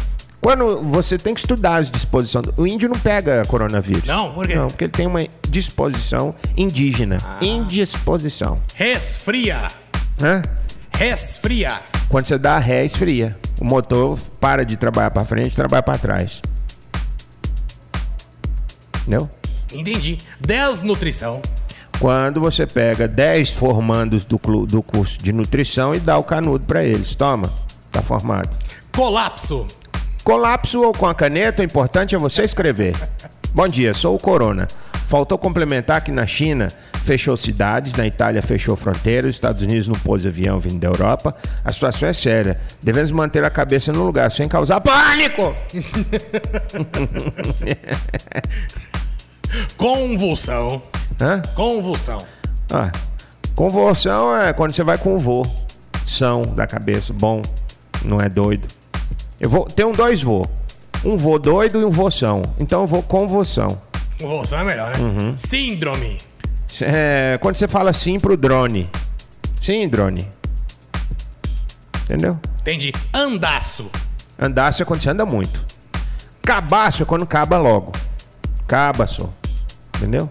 Quando 0.41 0.81
você 0.81 1.19
tem 1.19 1.35
que 1.35 1.41
estudar 1.41 1.77
as 1.77 1.91
disposições. 1.91 2.47
O 2.57 2.67
índio 2.67 2.89
não 2.89 2.99
pega 2.99 3.43
coronavírus. 3.47 4.05
Não, 4.05 4.31
por 4.33 4.47
quê? 4.49 4.55
Não, 4.55 4.69
porque 4.69 4.85
ele 4.85 4.93
tem 4.93 5.07
uma 5.07 5.21
disposição 5.51 6.31
indígena. 6.57 7.19
Indisposição. 7.43 8.55
Resfria. 8.75 9.69
Hã? 10.23 10.41
Resfria. 10.97 11.79
Quando 12.09 12.27
você 12.27 12.39
dá 12.39 12.59
ré, 12.59 12.85
esfria. 12.85 13.39
O 13.61 13.65
motor 13.65 14.19
para 14.41 14.65
de 14.65 14.77
trabalhar 14.79 15.11
para 15.11 15.25
frente 15.27 15.55
trabalha 15.55 15.83
para 15.83 15.99
trás. 15.99 16.41
Entendeu? 19.03 19.29
Entendi. 19.73 20.19
Desnutrição. 20.41 21.41
Quando 22.01 22.41
você 22.41 22.67
pega 22.67 23.07
10 23.07 23.51
formandos 23.51 24.25
do, 24.25 24.39
do 24.65 24.83
curso 24.83 25.19
de 25.19 25.35
nutrição 25.35 25.95
e 25.95 26.01
dá 26.01 26.17
o 26.17 26.25
canudo 26.25 26.65
para 26.65 26.83
eles. 26.83 27.15
Toma, 27.15 27.47
tá 27.93 28.01
formado. 28.01 28.49
Colapso. 28.97 29.67
Colapso 30.25 30.81
ou 30.81 30.95
com 30.95 31.07
a 31.07 31.15
caneta, 31.15 31.61
o 31.61 31.65
importante 31.65 32.15
é 32.15 32.19
você 32.19 32.43
escrever. 32.43 32.97
Bom 33.53 33.69
dia, 33.69 33.93
sou 33.93 34.17
o 34.17 34.19
Corona. 34.19 34.67
Faltou 35.07 35.37
complementar 35.37 36.03
que 36.03 36.11
na 36.11 36.27
China 36.27 36.69
fechou 37.05 37.37
cidades, 37.37 37.95
na 37.95 38.07
Itália 38.07 38.41
fechou 38.41 38.77
fronteiras, 38.77 39.31
os 39.31 39.37
Estados 39.37 39.61
Unidos 39.61 39.87
não 39.87 39.97
pôs 39.97 40.25
avião 40.25 40.57
vindo 40.57 40.79
da 40.79 40.89
Europa. 40.89 41.37
A 41.63 41.71
situação 41.71 42.09
é 42.09 42.15
séria. 42.15 42.57
Devemos 42.83 43.13
manter 43.13 43.45
a 43.45 43.51
cabeça 43.51 43.93
no 43.93 44.07
lugar 44.07 44.31
sem 44.31 44.49
causar 44.49 44.81
pânico. 44.81 45.55
Convulsão. 49.77 50.81
Hã? 51.21 51.43
Convulsão. 51.55 52.19
Ah, 52.73 52.91
convulsão 53.55 54.37
é 54.37 54.53
quando 54.53 54.75
você 54.75 54.83
vai 54.83 54.97
com 54.97 55.17
o 55.17 55.19
vô. 55.19 55.43
São 56.07 56.43
da 56.43 56.67
cabeça, 56.67 57.13
bom, 57.13 57.43
não 58.05 58.19
é 58.21 58.29
doido. 58.29 58.67
Eu 59.39 59.51
vou, 59.51 59.65
tem 59.67 59.85
um 59.85 59.93
dois 59.93 60.23
vô. 60.23 60.43
Um 61.05 61.17
vô 61.17 61.39
doido 61.39 61.81
e 61.81 61.85
um 61.85 61.91
vô 61.91 62.11
são. 62.11 62.43
Então 62.59 62.83
eu 62.83 62.87
vou 62.87 63.03
convulsão. 63.03 63.79
Convulsão 64.19 64.61
é 64.61 64.65
melhor, 64.65 64.97
né? 64.97 65.03
Uhum. 65.03 65.33
Síndrome. 65.37 66.19
É, 66.83 67.39
quando 67.41 67.57
você 67.57 67.69
fala 67.69 67.93
sim 67.93 68.19
pro 68.19 68.37
drone. 68.37 68.89
Sim, 69.63 69.89
drone. 69.89 70.29
Entendeu? 72.05 72.39
Entendi. 72.61 72.93
Andaço. 73.15 73.91
Andaço 74.39 74.83
é 74.83 74.85
quando 74.85 75.03
você 75.03 75.11
anda 75.11 75.27
muito. 75.27 75.67
Cabaço 76.43 77.03
é 77.03 77.07
quando 77.07 77.27
caba 77.27 77.59
logo. 77.59 77.93
Caba 78.67 79.07
só. 79.07 79.29
Entendeu? 79.97 80.29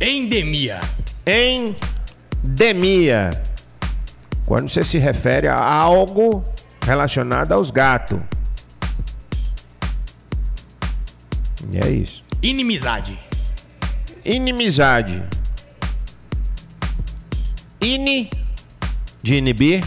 Endemia. 0.00 0.80
Endemia. 2.44 3.30
Quando 4.46 4.68
você 4.68 4.82
se 4.84 4.98
refere 4.98 5.48
a 5.48 5.60
algo 5.60 6.42
relacionado 6.86 7.52
aos 7.52 7.70
gatos. 7.70 8.22
E 11.70 11.78
é 11.78 11.90
isso. 11.90 12.22
Inimizade. 12.42 13.18
Inimizade. 14.24 15.18
Ini 17.80 18.30
de 19.22 19.34
inibir. 19.34 19.84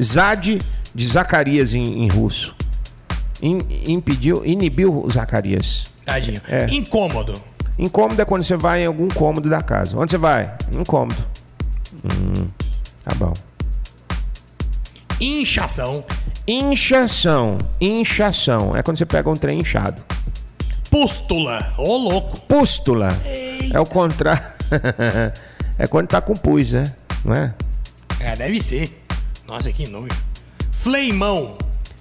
Zad 0.00 0.58
de 0.94 1.06
Zacarias 1.06 1.72
em, 1.74 2.02
em 2.04 2.08
russo. 2.08 2.54
In- 3.42 3.58
impediu, 3.86 4.44
inibiu 4.44 5.06
Zacarias. 5.10 5.84
Tadinho. 6.04 6.40
É. 6.48 6.66
Incômodo. 6.66 7.34
Incômodo 7.78 8.20
é 8.20 8.24
quando 8.24 8.42
você 8.42 8.56
vai 8.56 8.82
em 8.82 8.86
algum 8.86 9.08
cômodo 9.08 9.48
da 9.48 9.60
casa. 9.60 9.96
Onde 9.98 10.10
você 10.10 10.18
vai? 10.18 10.46
Incômodo. 10.72 11.22
Hum, 12.04 12.46
tá 13.04 13.14
bom. 13.16 13.32
Inchação. 15.20 16.04
Inchação. 16.46 17.58
Inchação. 17.80 18.72
É 18.74 18.82
quando 18.82 18.98
você 18.98 19.06
pega 19.06 19.28
um 19.28 19.36
trem 19.36 19.58
inchado. 19.58 20.02
Pústula. 20.90 21.72
Ô, 21.76 21.96
louco. 21.96 22.40
Pústula. 22.42 23.08
É 23.72 23.78
o 23.78 23.84
contrário. 23.84 24.42
é 25.78 25.86
quando 25.86 26.08
tá 26.08 26.20
com 26.20 26.34
pus, 26.34 26.72
né? 26.72 26.84
Não 27.24 27.34
é? 27.34 27.54
É, 28.20 28.36
deve 28.36 28.62
ser. 28.62 28.94
Nossa, 29.46 29.70
que 29.70 29.88
nome. 29.88 30.08
Fleimão. 30.72 31.58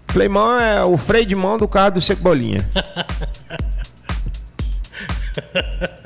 Fleimão 0.08 0.60
é 0.60 0.84
o 0.84 0.96
freio 0.96 1.26
de 1.26 1.36
mão 1.36 1.58
do 1.58 1.68
carro 1.68 1.92
do 1.92 2.02
Cebolinha. 2.02 2.60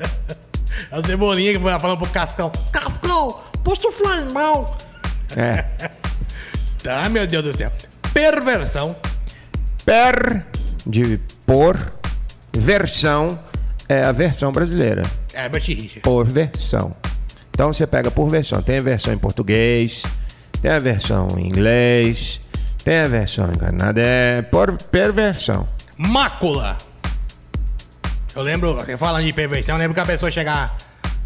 É 0.92 0.98
o 0.98 1.06
Cebolinha 1.06 1.52
que 1.52 1.58
vai 1.58 1.78
falando 1.78 1.98
pro 1.98 2.10
Cascão. 2.10 2.50
Cascão, 2.72 3.38
posto 3.62 3.88
o 3.88 3.92
fleimão. 3.92 4.74
É. 5.36 5.64
Tá, 6.82 7.10
meu 7.10 7.26
Deus 7.26 7.44
do 7.44 7.54
céu. 7.54 7.70
Perversão. 8.14 8.96
Per 9.84 10.46
de 10.86 11.20
por. 11.44 11.76
Versão 12.56 13.38
é 13.86 14.02
a 14.02 14.12
versão 14.12 14.50
brasileira. 14.50 15.02
Herbert 15.34 15.62
Richard. 15.62 16.00
Por 16.00 16.26
versão. 16.26 16.90
Então 17.50 17.72
você 17.72 17.86
pega 17.86 18.10
por 18.10 18.28
versão. 18.30 18.62
Tem 18.62 18.78
a 18.78 18.82
versão 18.82 19.12
em 19.12 19.18
português, 19.18 20.02
tem 20.62 20.70
a 20.70 20.78
versão 20.78 21.28
em 21.36 21.46
inglês, 21.46 22.40
tem 22.82 23.00
a 23.00 23.08
versão 23.08 23.50
em 23.50 23.58
canadé. 23.58 24.42
Por 24.50 24.72
perversão. 24.84 25.64
Mácula. 25.98 26.78
Eu 28.34 28.42
lembro, 28.42 28.74
você 28.74 28.96
falando 28.96 29.24
de 29.24 29.32
perversão, 29.32 29.74
eu 29.74 29.80
lembro 29.80 29.94
que 29.94 30.00
a 30.00 30.06
pessoa 30.06 30.30
chegava 30.30 30.70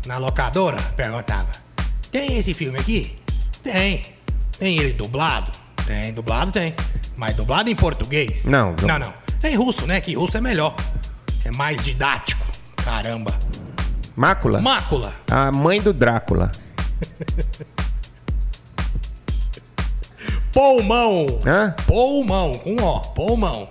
na 0.07 0.17
locadora, 0.19 0.79
perguntava: 0.97 1.49
Tem 2.11 2.39
esse 2.39 2.55
filme 2.55 2.79
aqui? 2.79 3.15
Tem. 3.63 4.03
Tem 4.59 4.79
ele 4.79 4.93
dublado? 4.95 5.51
Tem, 5.87 6.13
dublado 6.15 6.51
tem. 6.51 6.75
Mas 7.17 7.37
dublado 7.37 7.69
em 7.69 7.77
português? 7.77 8.47
Não, 8.47 8.75
não. 8.81 8.89
Não, 8.89 8.99
não. 8.99 9.13
Tem 9.41 9.55
russo, 9.57 9.87
né? 9.87 10.01
Que 10.01 10.15
russo 10.15 10.39
é 10.39 10.41
melhor. 10.41 10.75
É 11.45 11.51
mais 11.51 11.83
didático. 11.83 12.47
Caramba. 12.77 13.37
Mácula? 14.17 14.61
Mácula. 14.61 15.13
A 15.31 15.53
mãe 15.53 15.83
do 15.83 15.93
Drácula. 15.93 16.51
Pulmão. 20.53 21.27
Hã? 21.45 21.75
Pulmão, 21.87 22.55
com 22.55 22.77
ó. 22.81 23.01
Pulmão. 23.01 23.69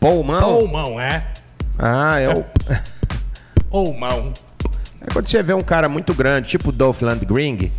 Pulmão? 0.00 0.58
Pulmão, 0.58 1.00
é. 1.00 1.32
Ah, 1.78 2.18
é 2.18 2.28
o. 2.28 2.44
Pulmão. 3.70 4.32
É 5.02 5.12
quando 5.12 5.28
você 5.28 5.42
vê 5.42 5.52
um 5.52 5.60
cara 5.60 5.88
muito 5.88 6.14
grande, 6.14 6.48
tipo 6.48 6.70
o 6.70 6.72
Dolph 6.72 7.02
Lundgren, 7.02 7.70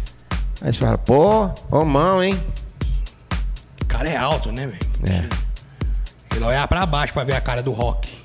aí 0.62 0.72
você 0.74 0.80
fala, 0.80 0.98
pô, 0.98 1.50
ô 1.72 1.84
mão, 1.84 2.24
hein? 2.24 2.40
O 3.84 3.86
cara 3.88 4.08
é 4.08 4.16
alto, 4.16 4.52
né, 4.52 4.68
velho? 4.68 4.80
É. 5.10 6.36
Ele 6.36 6.46
olhar 6.46 6.68
pra 6.68 6.86
baixo 6.86 7.14
pra 7.14 7.24
ver 7.24 7.36
a 7.36 7.42
cara 7.42 7.64
do 7.64 7.72
rock. 7.72 8.16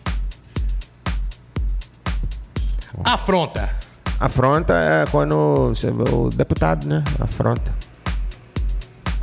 Afronta. 3.05 3.69
Afronta 4.21 4.75
é 4.75 5.05
quando 5.11 5.71
você 5.71 5.91
vê 5.91 6.05
o 6.13 6.29
deputado, 6.29 6.87
né? 6.87 7.03
Afronta. 7.19 7.75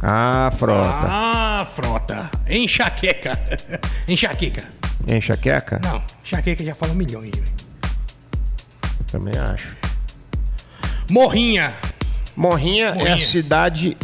Afronta. 0.01 0.89
Ah, 0.89 1.61
afronta. 1.61 2.31
Enxaqueca. 2.49 3.37
Enxaqueca. 4.07 4.78
Enxaqueca? 5.09 5.81
Não, 5.83 6.03
enxaqueca 6.23 6.63
já 6.63 6.75
falou 6.75 6.95
milhões. 6.95 7.31
Também 9.11 9.33
acho. 9.37 9.75
Morrinha. 11.09 11.73
Morrinha, 12.35 12.89
é 12.89 13.11
a 13.11 13.17
cidade 13.17 13.97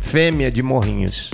fêmea 0.00 0.50
de 0.50 0.62
Morrinhos. 0.62 1.30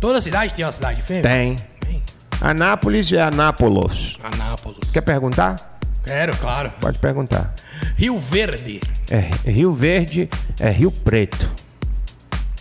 Toda 0.00 0.20
cidade 0.20 0.54
tem 0.54 0.64
uma 0.64 0.72
cidade 0.72 1.02
fêmea? 1.02 1.22
Tem. 1.22 1.56
Tem. 1.80 2.02
Anápolis 2.40 3.12
é 3.12 3.20
Anápolis. 3.20 4.16
Anápolis. 4.22 4.90
Quer 4.92 5.02
perguntar? 5.02 5.56
Quero, 6.04 6.36
claro. 6.36 6.70
Pode 6.80 6.98
perguntar. 6.98 7.54
Rio 7.96 8.18
Verde. 8.18 8.80
É 9.10 9.50
Rio 9.50 9.72
Verde, 9.72 10.30
é 10.58 10.70
Rio 10.70 10.90
Preto. 10.90 11.50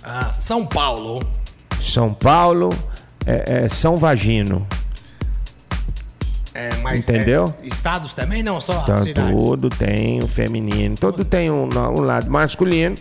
Ah, 0.04 0.34
São 0.40 0.66
Paulo. 0.66 1.20
São 1.80 2.14
Paulo, 2.14 2.70
é, 3.26 3.66
é 3.66 3.70
São 3.70 3.96
Vagino. 3.96 4.68
É, 6.60 6.76
mas 6.82 7.00
Entendeu? 7.08 7.54
é, 7.64 7.68
estados 7.68 8.14
também, 8.14 8.44
não 8.44 8.60
só 8.60 8.82
Então, 8.84 9.02
cidades. 9.04 9.32
tudo 9.32 9.70
tem 9.70 10.20
o 10.24 10.28
feminino. 10.28 10.96
Todo 10.96 11.24
tem 11.24 11.50
um, 11.50 11.64
um 11.70 12.02
lado 12.02 12.30
masculino 12.30 12.96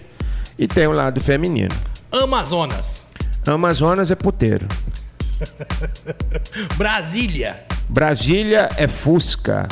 e 0.58 0.68
tem 0.68 0.86
um 0.86 0.92
lado 0.92 1.20
feminino. 1.20 1.74
Amazonas. 2.12 3.02
Amazonas 3.46 4.10
é 4.10 4.14
puteiro. 4.14 4.66
Brasília. 6.76 7.56
Brasília 7.88 8.68
é 8.76 8.86
Fusca. 8.86 9.66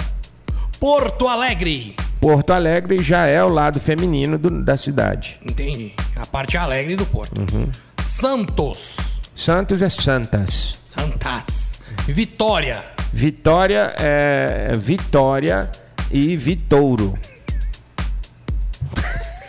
Porto 0.81 1.29
Alegre. 1.29 1.95
Porto 2.21 2.51
Alegre 2.53 3.03
já 3.03 3.27
é 3.27 3.43
o 3.43 3.49
lado 3.49 3.79
feminino 3.81 4.39
do- 4.39 4.65
da 4.65 4.77
cidade. 4.77 5.37
Entendi. 5.45 5.93
A 6.17 6.27
parte 6.27 6.57
alegre 6.57 6.97
do 6.97 7.05
Porto. 7.07 7.39
Uhum. 7.39 7.71
Santos. 8.03 8.97
Santos 9.35 9.83
é 9.83 9.89
Santas. 9.89 10.75
Santas. 10.85 11.76
Vitória. 12.07 12.83
Vitória 13.13 13.95
é 13.99 14.73
Vitória 14.77 15.71
e 16.11 16.37
Vitouro. 16.37 17.19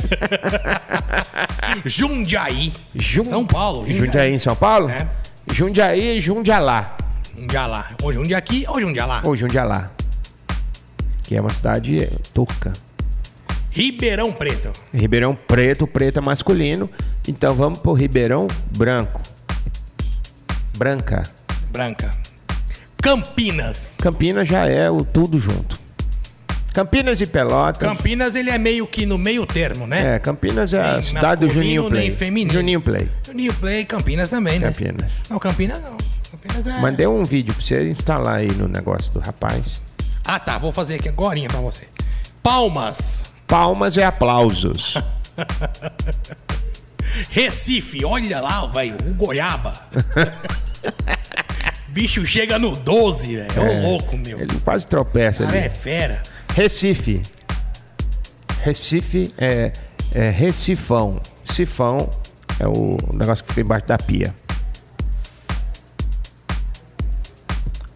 Jundiaí. 1.85 2.73
Jun- 2.95 3.23
São 3.23 3.45
Paulo. 3.45 3.85
Jundiaí 3.91 4.33
em 4.33 4.39
São 4.39 4.55
Paulo? 4.55 4.89
É. 4.89 5.07
Jundiaí 5.53 6.17
e 6.17 6.19
Jundialá. 6.19 6.97
Jundialá. 7.37 7.89
Ou 8.03 8.11
Jundiaqui 8.13 8.65
ou 8.67 8.79
Jundialá. 8.81 9.21
Ou 9.23 9.35
Jundialá. 9.35 9.89
Que 11.23 11.35
é 11.35 11.41
uma 11.41 11.49
cidade 11.49 12.07
turca. 12.33 12.71
Ribeirão 13.71 14.31
Preto. 14.31 14.71
Ribeirão 14.93 15.35
Preto, 15.35 15.85
preto 15.85 16.17
é 16.17 16.21
masculino. 16.21 16.89
Então 17.27 17.53
vamos 17.53 17.79
pro 17.79 17.93
Ribeirão 17.93 18.47
Branco. 18.75 19.21
Branca. 20.77 21.23
Branca. 21.71 22.09
Campinas. 23.01 23.95
Campinas 23.99 24.47
já 24.47 24.65
é 24.65 24.89
o 24.89 25.03
tudo 25.03 25.37
junto. 25.39 25.77
Campinas 26.73 27.19
e 27.21 27.25
Pelotas. 27.25 27.81
Campinas, 27.81 28.35
ele 28.35 28.51
é 28.51 28.57
meio 28.57 28.85
que 28.85 29.05
no 29.05 29.17
meio 29.17 29.47
termo, 29.47 29.87
né? 29.87 30.15
É, 30.15 30.19
Campinas 30.19 30.73
é 30.73 30.79
a 30.79 31.01
cidade 31.01 31.47
do 31.47 31.51
Juninho 31.51 31.85
Play. 31.89 32.01
nem 32.03 32.11
feminino. 32.11 32.53
Juninho 32.53 32.81
Play. 32.81 33.09
Juninho 33.25 33.53
Play, 33.55 33.83
Campinas 33.85 34.29
também, 34.29 34.59
né? 34.59 34.67
Campinas. 34.67 35.11
Não, 35.29 35.39
Campinas 35.39 35.81
não. 35.81 35.97
Campinas 36.31 36.67
é... 36.67 36.79
Mandei 36.79 37.07
um 37.07 37.23
vídeo 37.23 37.53
pra 37.53 37.63
você 37.63 37.83
instalar 37.89 38.35
aí 38.35 38.51
no 38.51 38.67
negócio 38.67 39.11
do 39.11 39.19
rapaz. 39.19 39.81
Ah, 40.23 40.39
tá. 40.39 40.57
Vou 40.59 40.71
fazer 40.71 40.95
aqui 40.95 41.09
agora 41.09 41.39
pra 41.47 41.61
você. 41.61 41.85
Palmas. 42.43 43.25
Palmas 43.47 43.95
e 43.95 44.03
aplausos. 44.03 44.93
Recife. 47.31 48.05
Olha 48.05 48.39
lá, 48.39 48.67
velho. 48.67 48.97
O 49.11 49.15
Goiaba. 49.15 49.73
Bicho 51.97 52.23
chega 52.23 52.59
no 52.59 52.75
12, 52.75 53.37
velho. 53.37 53.59
É, 53.59 53.79
louco, 53.79 54.15
meu. 54.17 54.39
Ele 54.39 54.59
quase 54.63 54.85
tropeça 54.85 55.45
Cara, 55.45 55.57
é 55.57 55.65
ali. 55.65 55.69
fera. 55.71 56.21
Recife. 56.53 57.23
Recife 58.61 59.33
é, 59.39 59.71
é 60.13 60.29
Recifão. 60.29 61.19
Sifão 61.43 61.97
é 62.59 62.67
o 62.67 62.97
negócio 63.15 63.43
que 63.43 63.49
fica 63.49 63.61
embaixo 63.61 63.87
da 63.87 63.97
pia. 63.97 64.31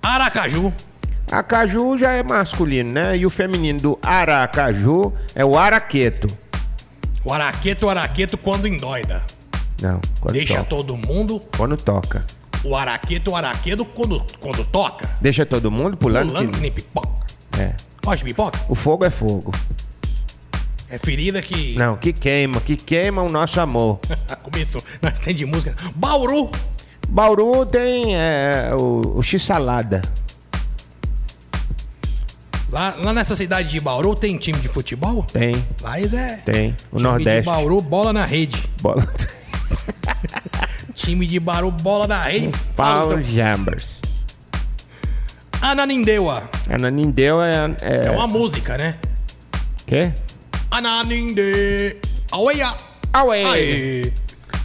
Aracaju. 0.02 0.74
Acaju 1.32 1.96
já 1.96 2.14
é 2.14 2.24
masculino, 2.24 2.92
né? 2.92 3.16
E 3.16 3.24
o 3.28 3.30
feminino 3.30 3.80
do 3.80 4.00
Aracaju 4.02 5.14
é 5.36 5.46
o 5.46 5.56
Araqueto. 5.56 6.26
O 7.24 7.32
araqueto, 7.32 7.86
o 7.86 7.90
araqueto 7.92 8.36
quando 8.36 8.68
endoida. 8.68 9.24
Não, 9.80 10.02
quando 10.20 10.34
Deixa 10.34 10.56
toca. 10.56 10.70
todo 10.70 10.98
mundo. 10.98 11.40
Quando 11.56 11.78
toca. 11.78 12.26
O 12.64 12.76
araqueto, 12.76 13.32
o 13.32 13.36
araqueto 13.36 13.84
quando, 13.86 14.24
quando 14.40 14.64
toca. 14.66 15.10
Deixa 15.20 15.46
todo 15.46 15.72
mundo 15.72 15.98
pulando. 15.98 16.28
Pulando 16.30 16.52
que 16.52 16.60
nem 16.60 16.72
pipoca. 16.72 17.26
É. 17.58 17.74
Gosta 18.04 18.18
de 18.18 18.24
pipoca? 18.26 18.60
O 18.70 18.76
fogo 18.76 19.04
é 19.04 19.10
fogo. 19.10 19.52
É 20.90 20.98
ferida 20.98 21.42
que. 21.42 21.76
Não, 21.76 21.96
que 21.98 22.14
queima, 22.14 22.60
que 22.62 22.76
queima 22.76 23.22
o 23.22 23.30
nosso 23.30 23.60
amor. 23.60 24.00
Começou. 24.44 24.84
Nós 25.02 25.20
tem 25.20 25.34
de 25.34 25.46
música. 25.46 25.76
Bauru. 25.96 26.52
Bauru 27.10 27.66
tem 27.66 28.16
é, 28.16 28.72
o, 28.78 29.20
o 29.20 29.24
X-salada. 29.24 30.02
Lá, 32.72 32.96
lá 32.98 33.12
nessa 33.12 33.36
cidade 33.36 33.70
de 33.70 33.80
Bauru 33.82 34.16
tem 34.16 34.38
time 34.38 34.58
de 34.60 34.70
futebol? 34.70 35.24
Tem, 35.24 35.54
Lá 35.82 36.00
é. 36.00 36.38
tem. 36.38 36.72
O 36.90 36.98
time 36.98 37.04
Nordeste. 37.04 37.42
de 37.42 37.46
Bauru, 37.46 37.82
bola 37.82 38.14
na 38.14 38.24
rede. 38.24 38.64
Bola. 38.82 39.06
Time 41.12 41.26
de 41.28 41.42
Bauru, 41.42 41.72
bola 41.72 42.08
na 42.08 42.24
rede. 42.24 42.52
Paulo 42.74 43.22
Jambers. 43.22 44.00
Ananindeua. 45.62 46.50
Ananindeu 46.70 47.42
é. 47.42 47.76
É, 47.82 48.08
É 48.08 48.12
uma 48.12 48.28
música, 48.28 48.78
né? 48.78 48.96
Quê? 49.86 50.14
Ananinde. 50.72 51.98
Aueia. 52.32 52.74
Auê. 53.12 53.44
Aê. 53.44 54.14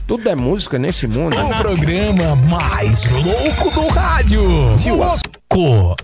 Tudo 0.07 0.29
é 0.29 0.37
música 0.37 0.79
nesse 0.79 1.09
mundo. 1.09 1.37
O 1.37 1.49
programa 1.59 2.37
mais 2.37 3.07
louco 3.11 3.69
do 3.73 3.89
rádio. 3.89 4.45
Louco. 4.87 5.97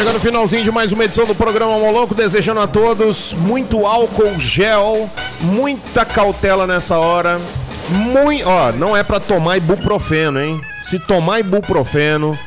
Chegando 0.00 0.14
no 0.14 0.20
finalzinho 0.20 0.64
de 0.64 0.72
mais 0.72 0.92
uma 0.92 1.04
edição 1.04 1.26
do 1.26 1.34
programa 1.34 1.78
Moloco, 1.78 2.14
desejando 2.14 2.58
a 2.60 2.66
todos 2.66 3.34
muito 3.34 3.84
álcool 3.86 4.40
gel, 4.40 5.10
muita 5.42 6.06
cautela 6.06 6.66
nessa 6.66 6.96
hora. 6.96 7.38
Muito, 7.90 8.48
ó, 8.48 8.72
não 8.72 8.96
é 8.96 9.02
pra 9.02 9.20
tomar 9.20 9.58
ibuprofeno, 9.58 10.40
hein? 10.40 10.58
Se 10.82 10.98
tomar 10.98 11.40
ibuprofeno, 11.40 12.38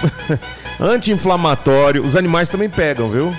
anti-inflamatório, 0.80 2.02
os 2.02 2.16
animais 2.16 2.48
também 2.48 2.70
pegam, 2.70 3.10
viu? 3.10 3.36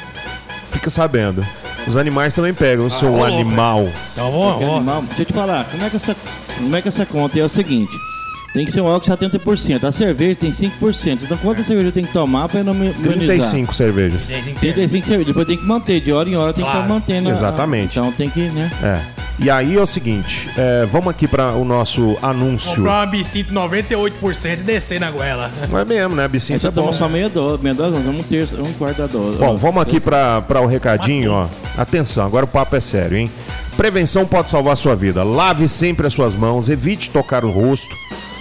Fica 0.70 0.92
sabendo. 0.92 1.44
Os 1.88 1.98
animais 1.98 2.36
também 2.36 2.54
pegam, 2.54 2.86
o 2.86 2.92
seu 2.92 3.12
ô, 3.12 3.18
louco. 3.18 3.26
animal. 3.26 3.90
Vamos, 4.16 4.60
vamos. 4.60 4.76
Animal, 4.76 5.02
deixa 5.08 5.24
eu 5.24 5.26
te 5.26 5.34
falar, 5.34 5.66
como 5.66 5.84
é, 5.84 5.90
que 5.90 5.96
essa, 5.96 6.16
como 6.58 6.76
é 6.76 6.82
que 6.84 6.88
essa 6.90 7.08
conta 7.08 7.40
é 7.40 7.44
o 7.44 7.50
seguinte? 7.50 8.09
Tem 8.54 8.66
que 8.66 8.72
ser 8.72 8.82
um 8.82 8.88
álcool 8.88 9.06
70%. 9.08 9.84
A 9.84 9.92
cerveja 9.92 10.36
tem 10.36 10.50
5%. 10.52 11.24
Então 11.24 11.38
quantas 11.38 11.66
cervejas 11.68 11.94
tem 11.94 12.04
que 12.04 12.12
tomar 12.12 12.50
pra 12.50 12.64
não 12.64 12.74
me 12.74 12.92
35 12.94 13.74
cervejas. 13.76 14.28
Tem 14.28 14.42
que 14.42 14.60
ser. 14.60 14.74
35 14.74 15.06
cervejas. 15.08 15.28
Depois 15.28 15.48
tem 15.48 15.58
que 15.58 15.66
manter. 15.66 16.00
De 16.02 16.12
hora 16.12 16.28
em 16.28 16.36
hora 16.36 16.52
tem 16.52 16.64
que 16.64 16.70
Claro. 16.70 16.86
estar 16.86 16.94
mantendo. 16.94 17.30
a- 17.30 17.32
Exatamente. 17.32 18.00
então 18.00 18.12
tem 18.12 18.30
que, 18.30 18.42
né? 18.50 18.72
É. 18.82 19.20
E 19.42 19.50
aí 19.50 19.78
é 19.78 19.82
o 19.82 19.88
seguinte, 19.88 20.50
é, 20.58 20.86
vamos 20.92 21.08
aqui 21.08 21.26
para 21.26 21.54
o 21.54 21.64
nosso 21.64 22.18
anúncio. 22.22 22.76
Comprar 22.76 22.92
uma 23.00 23.06
Bicito 23.06 23.54
98% 23.54 24.60
e 24.60 24.64
descer 24.64 25.00
na 25.00 25.10
goela. 25.10 25.50
Não 25.70 25.80
é 25.80 25.86
mesmo, 25.86 26.14
né? 26.16 26.24
A 26.24 26.26
Absinto 26.26 26.60
gente 26.60 26.68
é 26.68 26.72
bom. 26.72 26.82
toma 26.82 26.94
só 26.94 27.08
meia 27.08 27.30
dose. 27.30 27.64
Meia 27.64 27.74
dose, 27.74 27.96
um 28.10 28.22
terço, 28.24 28.56
um 28.62 28.74
quarto 28.74 28.98
da 28.98 29.08
dose. 29.08 29.38
Bom, 29.38 29.56
vamos 29.56 29.82
aqui 29.82 29.98
para 30.02 30.44
o 30.62 30.66
recadinho, 30.66 31.32
ó. 31.32 31.48
Atenção, 31.78 32.26
agora 32.26 32.44
o 32.44 32.48
papo 32.50 32.76
é 32.76 32.82
sério, 32.82 33.18
hein? 33.18 33.30
Prevenção 33.78 34.26
pode 34.26 34.50
salvar 34.50 34.76
sua 34.76 34.94
vida. 34.94 35.24
Lave 35.24 35.70
sempre 35.70 36.06
as 36.06 36.14
suas 36.14 36.36
mãos, 36.36 36.68
evite 36.68 37.10
tocar 37.10 37.46
o 37.46 37.50
rosto, 37.50 37.96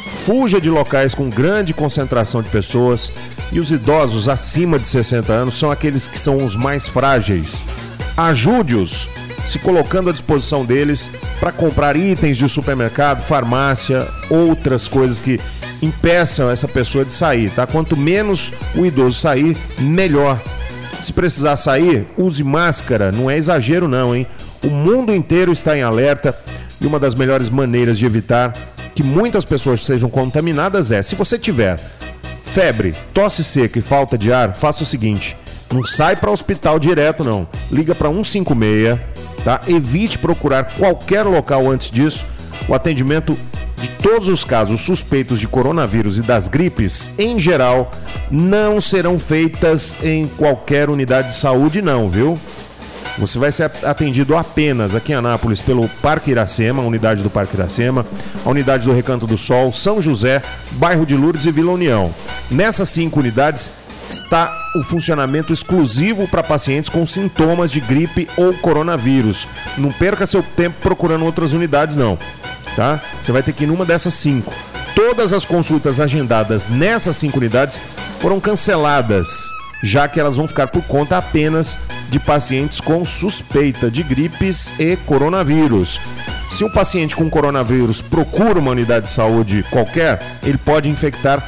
fuja 0.08 0.60
de 0.60 0.68
locais 0.68 1.14
com 1.14 1.30
grande 1.30 1.72
concentração 1.72 2.42
de 2.42 2.50
pessoas 2.50 3.12
e 3.52 3.60
os 3.60 3.70
idosos 3.70 4.28
acima 4.28 4.78
de 4.78 4.88
60 4.88 5.32
anos 5.32 5.58
são 5.58 5.70
aqueles 5.70 6.06
que 6.06 6.18
são 6.18 6.44
os 6.44 6.56
mais 6.56 6.88
frágeis. 6.88 7.64
Ajude-os 8.16 9.08
se 9.46 9.58
colocando 9.58 10.10
à 10.10 10.12
disposição 10.12 10.64
deles 10.64 11.08
para 11.40 11.52
comprar 11.52 11.96
itens 11.96 12.36
de 12.36 12.48
supermercado, 12.48 13.22
farmácia, 13.22 14.06
outras 14.28 14.86
coisas 14.86 15.20
que 15.20 15.40
impeçam 15.80 16.50
essa 16.50 16.68
pessoa 16.68 17.04
de 17.04 17.12
sair, 17.12 17.50
tá? 17.50 17.66
Quanto 17.66 17.96
menos 17.96 18.52
o 18.74 18.84
idoso 18.84 19.18
sair, 19.18 19.56
melhor. 19.78 20.40
Se 21.00 21.12
precisar 21.12 21.56
sair, 21.56 22.06
use 22.16 22.42
máscara, 22.42 23.12
não 23.12 23.30
é 23.30 23.36
exagero 23.36 23.86
não, 23.88 24.14
hein? 24.14 24.26
O 24.62 24.68
mundo 24.68 25.14
inteiro 25.14 25.52
está 25.52 25.76
em 25.76 25.82
alerta 25.82 26.36
e 26.80 26.86
uma 26.86 26.98
das 26.98 27.14
melhores 27.14 27.48
maneiras 27.48 27.98
de 27.98 28.04
evitar 28.04 28.52
que 28.98 29.02
muitas 29.04 29.44
pessoas 29.44 29.84
sejam 29.84 30.10
contaminadas 30.10 30.90
é, 30.90 31.04
se 31.04 31.14
você 31.14 31.38
tiver 31.38 31.78
febre, 32.42 32.96
tosse 33.14 33.44
seca 33.44 33.78
e 33.78 33.82
falta 33.82 34.18
de 34.18 34.32
ar, 34.32 34.56
faça 34.56 34.82
o 34.82 34.86
seguinte: 34.86 35.36
não 35.72 35.84
sai 35.84 36.16
para 36.16 36.30
o 36.30 36.32
hospital 36.32 36.80
direto 36.80 37.22
não. 37.22 37.46
Liga 37.70 37.94
para 37.94 38.08
156, 38.08 38.98
tá? 39.44 39.60
Evite 39.68 40.18
procurar 40.18 40.64
qualquer 40.76 41.22
local 41.22 41.70
antes 41.70 41.92
disso. 41.92 42.26
O 42.68 42.74
atendimento 42.74 43.38
de 43.80 43.88
todos 44.02 44.28
os 44.28 44.42
casos 44.42 44.80
suspeitos 44.80 45.38
de 45.38 45.46
coronavírus 45.46 46.18
e 46.18 46.22
das 46.22 46.48
gripes, 46.48 47.08
em 47.16 47.38
geral, 47.38 47.92
não 48.28 48.80
serão 48.80 49.16
feitas 49.16 49.96
em 50.02 50.26
qualquer 50.26 50.90
unidade 50.90 51.28
de 51.28 51.34
saúde, 51.34 51.80
não, 51.80 52.10
viu? 52.10 52.36
Você 53.18 53.38
vai 53.38 53.50
ser 53.50 53.70
atendido 53.82 54.36
apenas 54.36 54.94
aqui 54.94 55.12
em 55.12 55.16
Anápolis 55.16 55.60
pelo 55.60 55.88
Parque 56.00 56.30
Iracema, 56.30 56.82
unidade 56.82 57.22
do 57.22 57.28
Parque 57.28 57.56
Iracema, 57.56 58.06
a 58.44 58.48
unidade 58.48 58.84
do 58.84 58.92
Recanto 58.92 59.26
do 59.26 59.36
Sol, 59.36 59.72
São 59.72 60.00
José, 60.00 60.40
bairro 60.72 61.04
de 61.04 61.16
Lourdes 61.16 61.44
e 61.44 61.50
Vila 61.50 61.72
União. 61.72 62.14
Nessas 62.48 62.88
cinco 62.88 63.18
unidades 63.18 63.72
está 64.08 64.56
o 64.76 64.84
funcionamento 64.84 65.52
exclusivo 65.52 66.28
para 66.28 66.42
pacientes 66.42 66.88
com 66.88 67.04
sintomas 67.04 67.72
de 67.72 67.80
gripe 67.80 68.28
ou 68.36 68.54
coronavírus. 68.54 69.48
Não 69.76 69.90
perca 69.90 70.26
seu 70.26 70.42
tempo 70.42 70.76
procurando 70.80 71.24
outras 71.24 71.52
unidades, 71.52 71.96
não. 71.96 72.16
Tá? 72.76 73.00
Você 73.20 73.32
vai 73.32 73.42
ter 73.42 73.52
que 73.52 73.64
ir 73.64 73.66
numa 73.66 73.84
dessas 73.84 74.14
cinco. 74.14 74.54
Todas 74.94 75.32
as 75.32 75.44
consultas 75.44 75.98
agendadas 75.98 76.68
nessas 76.68 77.16
cinco 77.16 77.38
unidades 77.38 77.82
foram 78.20 78.38
canceladas 78.38 79.57
já 79.82 80.08
que 80.08 80.18
elas 80.18 80.36
vão 80.36 80.48
ficar 80.48 80.68
por 80.68 80.82
conta 80.84 81.18
apenas 81.18 81.78
de 82.10 82.18
pacientes 82.18 82.80
com 82.80 83.04
suspeita 83.04 83.90
de 83.90 84.02
gripes 84.02 84.72
e 84.78 84.96
coronavírus. 84.96 86.00
Se 86.50 86.64
um 86.64 86.70
paciente 86.70 87.14
com 87.14 87.28
coronavírus 87.28 88.00
procura 88.00 88.58
uma 88.58 88.70
unidade 88.70 89.06
de 89.06 89.12
saúde 89.12 89.64
qualquer, 89.70 90.20
ele 90.42 90.58
pode 90.58 90.88
infectar 90.88 91.46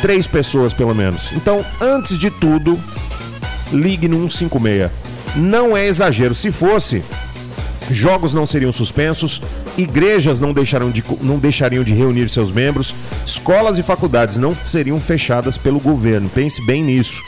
três 0.00 0.26
pessoas 0.26 0.72
pelo 0.72 0.94
menos. 0.94 1.30
Então, 1.32 1.64
antes 1.80 2.18
de 2.18 2.30
tudo, 2.30 2.78
ligue 3.72 4.08
no 4.08 4.28
156. 4.28 4.90
Não 5.36 5.76
é 5.76 5.86
exagero. 5.86 6.34
Se 6.34 6.50
fosse, 6.50 7.04
jogos 7.90 8.32
não 8.32 8.46
seriam 8.46 8.72
suspensos, 8.72 9.40
igrejas 9.76 10.40
não, 10.40 10.52
deixariam 10.52 10.90
de, 10.90 11.02
não 11.20 11.38
deixariam 11.38 11.84
de 11.84 11.94
reunir 11.94 12.28
seus 12.28 12.50
membros, 12.50 12.94
escolas 13.26 13.78
e 13.78 13.82
faculdades 13.82 14.36
não 14.36 14.54
seriam 14.54 15.00
fechadas 15.00 15.58
pelo 15.58 15.80
governo. 15.80 16.28
Pense 16.28 16.64
bem 16.64 16.82
nisso. 16.82 17.22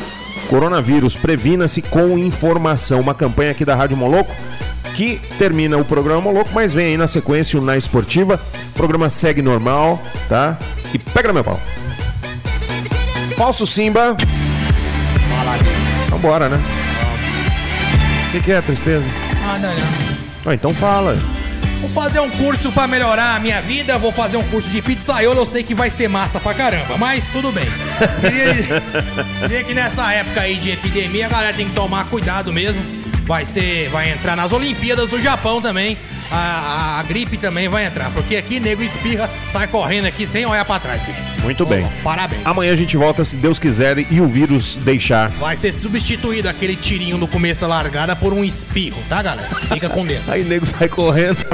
Coronavírus, 0.48 1.16
previna-se 1.16 1.82
com 1.82 2.18
informação. 2.18 3.00
Uma 3.00 3.14
campanha 3.14 3.50
aqui 3.50 3.64
da 3.64 3.74
Rádio 3.74 3.96
Moloco 3.96 4.34
que 4.94 5.20
termina 5.38 5.76
o 5.78 5.84
programa 5.84 6.20
Moloco, 6.20 6.50
mas 6.52 6.72
vem 6.72 6.86
aí 6.86 6.96
na 6.96 7.06
sequência 7.06 7.58
o 7.58 7.64
Na 7.64 7.76
Esportiva. 7.76 8.40
O 8.70 8.72
programa 8.74 9.08
segue 9.08 9.42
normal, 9.42 10.00
tá? 10.28 10.58
E 10.92 10.98
pega 10.98 11.32
meu 11.32 11.44
pau. 11.44 11.58
Falso 13.36 13.66
Simba. 13.66 14.16
Vambora, 16.10 16.48
né? 16.48 16.60
O 18.28 18.32
que, 18.32 18.40
que 18.42 18.52
é 18.52 18.60
tristeza? 18.60 19.04
Ah, 19.44 19.58
não, 19.58 19.74
não. 19.74 20.01
Ah, 20.44 20.54
então 20.54 20.74
fala. 20.74 21.14
Vou 21.80 21.90
fazer 21.90 22.20
um 22.20 22.30
curso 22.30 22.70
pra 22.70 22.86
melhorar 22.86 23.34
a 23.34 23.40
minha 23.40 23.60
vida, 23.60 23.98
vou 23.98 24.12
fazer 24.12 24.36
um 24.36 24.42
curso 24.44 24.70
de 24.70 24.80
pizzaiolo, 24.80 25.40
eu 25.40 25.46
sei 25.46 25.64
que 25.64 25.74
vai 25.74 25.90
ser 25.90 26.08
massa 26.08 26.38
pra 26.38 26.54
caramba, 26.54 26.96
mas 26.96 27.24
tudo 27.30 27.50
bem. 27.50 27.66
Queria 28.20 28.54
dizer 29.42 29.64
que 29.64 29.74
nessa 29.74 30.12
época 30.12 30.42
aí 30.42 30.56
de 30.56 30.70
epidemia, 30.70 31.26
a 31.26 31.28
galera 31.28 31.52
tem 31.56 31.68
que 31.68 31.74
tomar 31.74 32.04
cuidado 32.04 32.52
mesmo. 32.52 32.80
Vai 33.24 33.44
ser, 33.44 33.88
vai 33.90 34.12
entrar 34.12 34.36
nas 34.36 34.52
Olimpíadas 34.52 35.08
do 35.08 35.20
Japão 35.20 35.60
também. 35.60 35.98
A, 36.32 36.98
a, 36.98 37.02
gripe 37.02 37.36
também 37.36 37.68
vai 37.68 37.84
entrar, 37.84 38.10
porque 38.10 38.36
aqui 38.36 38.58
nego 38.58 38.82
espirra, 38.82 39.28
sai 39.46 39.66
correndo 39.66 40.06
aqui 40.06 40.26
sem 40.26 40.46
olhar 40.46 40.64
pra 40.64 40.80
trás, 40.80 41.02
bicho. 41.02 41.20
Muito 41.42 41.66
bem. 41.66 41.86
Parabéns. 42.02 42.40
Amanhã 42.44 42.72
a 42.72 42.76
gente 42.76 42.96
volta, 42.96 43.24
se 43.24 43.36
Deus 43.36 43.58
quiser, 43.58 43.98
e 44.10 44.20
o 44.20 44.26
vírus 44.26 44.76
deixar. 44.76 45.28
Vai 45.30 45.56
ser 45.56 45.72
substituído 45.72 46.48
aquele 46.48 46.76
tirinho 46.76 47.18
no 47.18 47.28
começo 47.28 47.60
da 47.60 47.66
largada 47.66 48.16
por 48.16 48.32
um 48.32 48.42
espirro, 48.42 49.02
tá, 49.08 49.22
galera? 49.22 49.48
Fica 49.72 49.88
com 49.90 50.06
Deus. 50.06 50.26
Aí 50.30 50.42
nego 50.42 50.64
sai 50.64 50.88
correndo. 50.88 51.44